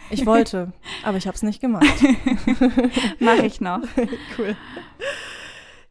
ich 0.10 0.26
wollte, 0.26 0.74
aber 1.04 1.18
ich 1.18 1.28
habe 1.28 1.36
es 1.36 1.44
nicht 1.44 1.62
gemacht. 1.62 1.86
Mache 3.20 3.46
ich 3.46 3.62
noch. 3.62 3.82
cool. 4.40 4.56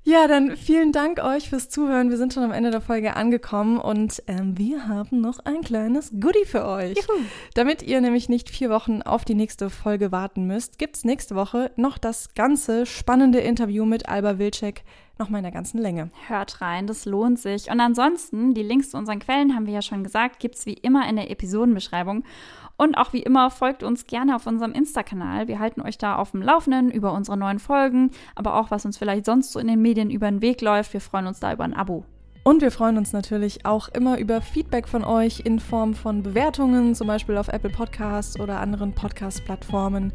Ja, 0.02 0.26
dann 0.26 0.56
vielen 0.56 0.90
Dank 0.90 1.22
euch 1.22 1.50
fürs 1.50 1.68
Zuhören. 1.68 2.10
Wir 2.10 2.16
sind 2.16 2.34
schon 2.34 2.42
am 2.42 2.50
Ende 2.50 2.72
der 2.72 2.80
Folge 2.80 3.14
angekommen 3.14 3.78
und 3.78 4.24
ähm, 4.26 4.58
wir 4.58 4.88
haben 4.88 5.20
noch 5.20 5.38
ein 5.44 5.60
kleines 5.60 6.10
Goodie 6.18 6.46
für 6.46 6.66
euch. 6.66 6.96
Juhu. 6.96 7.20
Damit 7.54 7.82
ihr 7.82 8.00
nämlich 8.00 8.28
nicht 8.28 8.50
vier 8.50 8.70
Wochen 8.70 9.02
auf 9.02 9.24
die 9.24 9.36
nächste 9.36 9.70
Folge 9.70 10.10
warten 10.10 10.48
müsst, 10.48 10.80
gibt 10.80 10.96
es 10.96 11.04
nächste 11.04 11.36
Woche 11.36 11.70
noch 11.76 11.96
das 11.96 12.34
ganze 12.34 12.86
spannende 12.86 13.38
Interview 13.38 13.84
mit 13.84 14.08
Alba 14.08 14.40
Wilczek 14.40 14.82
nochmal 15.20 15.38
in 15.38 15.44
der 15.44 15.52
ganzen 15.52 15.78
Länge. 15.78 16.10
Hört 16.26 16.60
rein, 16.60 16.88
das 16.88 17.04
lohnt 17.04 17.38
sich. 17.38 17.70
Und 17.70 17.78
ansonsten, 17.80 18.54
die 18.54 18.62
Links 18.62 18.90
zu 18.90 18.96
unseren 18.96 19.20
Quellen 19.20 19.54
haben 19.54 19.66
wir 19.66 19.74
ja 19.74 19.82
schon 19.82 20.02
gesagt, 20.02 20.40
gibt 20.40 20.56
es 20.56 20.66
wie 20.66 20.72
immer 20.72 21.08
in 21.08 21.16
der 21.16 21.30
Episodenbeschreibung. 21.30 22.24
Und 22.76 22.96
auch 22.96 23.12
wie 23.12 23.22
immer 23.22 23.50
folgt 23.50 23.82
uns 23.82 24.06
gerne 24.06 24.34
auf 24.34 24.46
unserem 24.46 24.72
Insta-Kanal. 24.72 25.48
Wir 25.48 25.58
halten 25.58 25.82
euch 25.82 25.98
da 25.98 26.16
auf 26.16 26.32
dem 26.32 26.42
Laufenden 26.42 26.90
über 26.90 27.12
unsere 27.12 27.36
neuen 27.36 27.58
Folgen, 27.58 28.10
aber 28.34 28.56
auch 28.56 28.70
was 28.70 28.86
uns 28.86 28.98
vielleicht 28.98 29.26
sonst 29.26 29.52
so 29.52 29.60
in 29.60 29.68
den 29.68 29.82
Medien 29.82 30.10
über 30.10 30.30
den 30.30 30.40
Weg 30.40 30.62
läuft. 30.62 30.92
Wir 30.94 31.00
freuen 31.00 31.26
uns 31.26 31.40
da 31.40 31.52
über 31.52 31.64
ein 31.64 31.74
Abo. 31.74 32.04
Und 32.42 32.62
wir 32.62 32.70
freuen 32.70 32.96
uns 32.96 33.12
natürlich 33.12 33.66
auch 33.66 33.88
immer 33.88 34.18
über 34.18 34.40
Feedback 34.40 34.88
von 34.88 35.04
euch 35.04 35.40
in 35.40 35.60
Form 35.60 35.92
von 35.92 36.22
Bewertungen, 36.22 36.94
zum 36.94 37.06
Beispiel 37.06 37.36
auf 37.36 37.48
Apple 37.48 37.68
Podcasts 37.68 38.40
oder 38.40 38.60
anderen 38.60 38.94
Podcast-Plattformen 38.94 40.14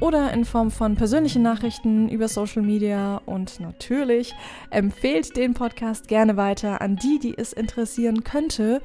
oder 0.00 0.32
in 0.32 0.44
Form 0.44 0.70
von 0.70 0.94
persönlichen 0.94 1.42
Nachrichten 1.42 2.08
über 2.08 2.28
Social 2.28 2.62
Media. 2.62 3.20
Und 3.26 3.60
natürlich 3.60 4.34
empfehlt 4.70 5.36
den 5.36 5.54
Podcast 5.54 6.08
gerne 6.08 6.36
weiter 6.36 6.80
an 6.80 6.96
die, 6.96 7.18
die 7.18 7.36
es 7.36 7.52
interessieren 7.52 8.24
könnte. 8.24 8.80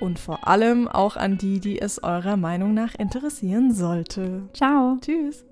Und 0.00 0.18
vor 0.18 0.46
allem 0.46 0.88
auch 0.88 1.16
an 1.16 1.38
die, 1.38 1.58
die 1.58 1.80
es 1.80 2.02
eurer 2.02 2.36
Meinung 2.36 2.74
nach 2.74 2.94
interessieren 2.94 3.72
sollte. 3.72 4.42
Ciao. 4.52 4.98
Tschüss. 5.00 5.44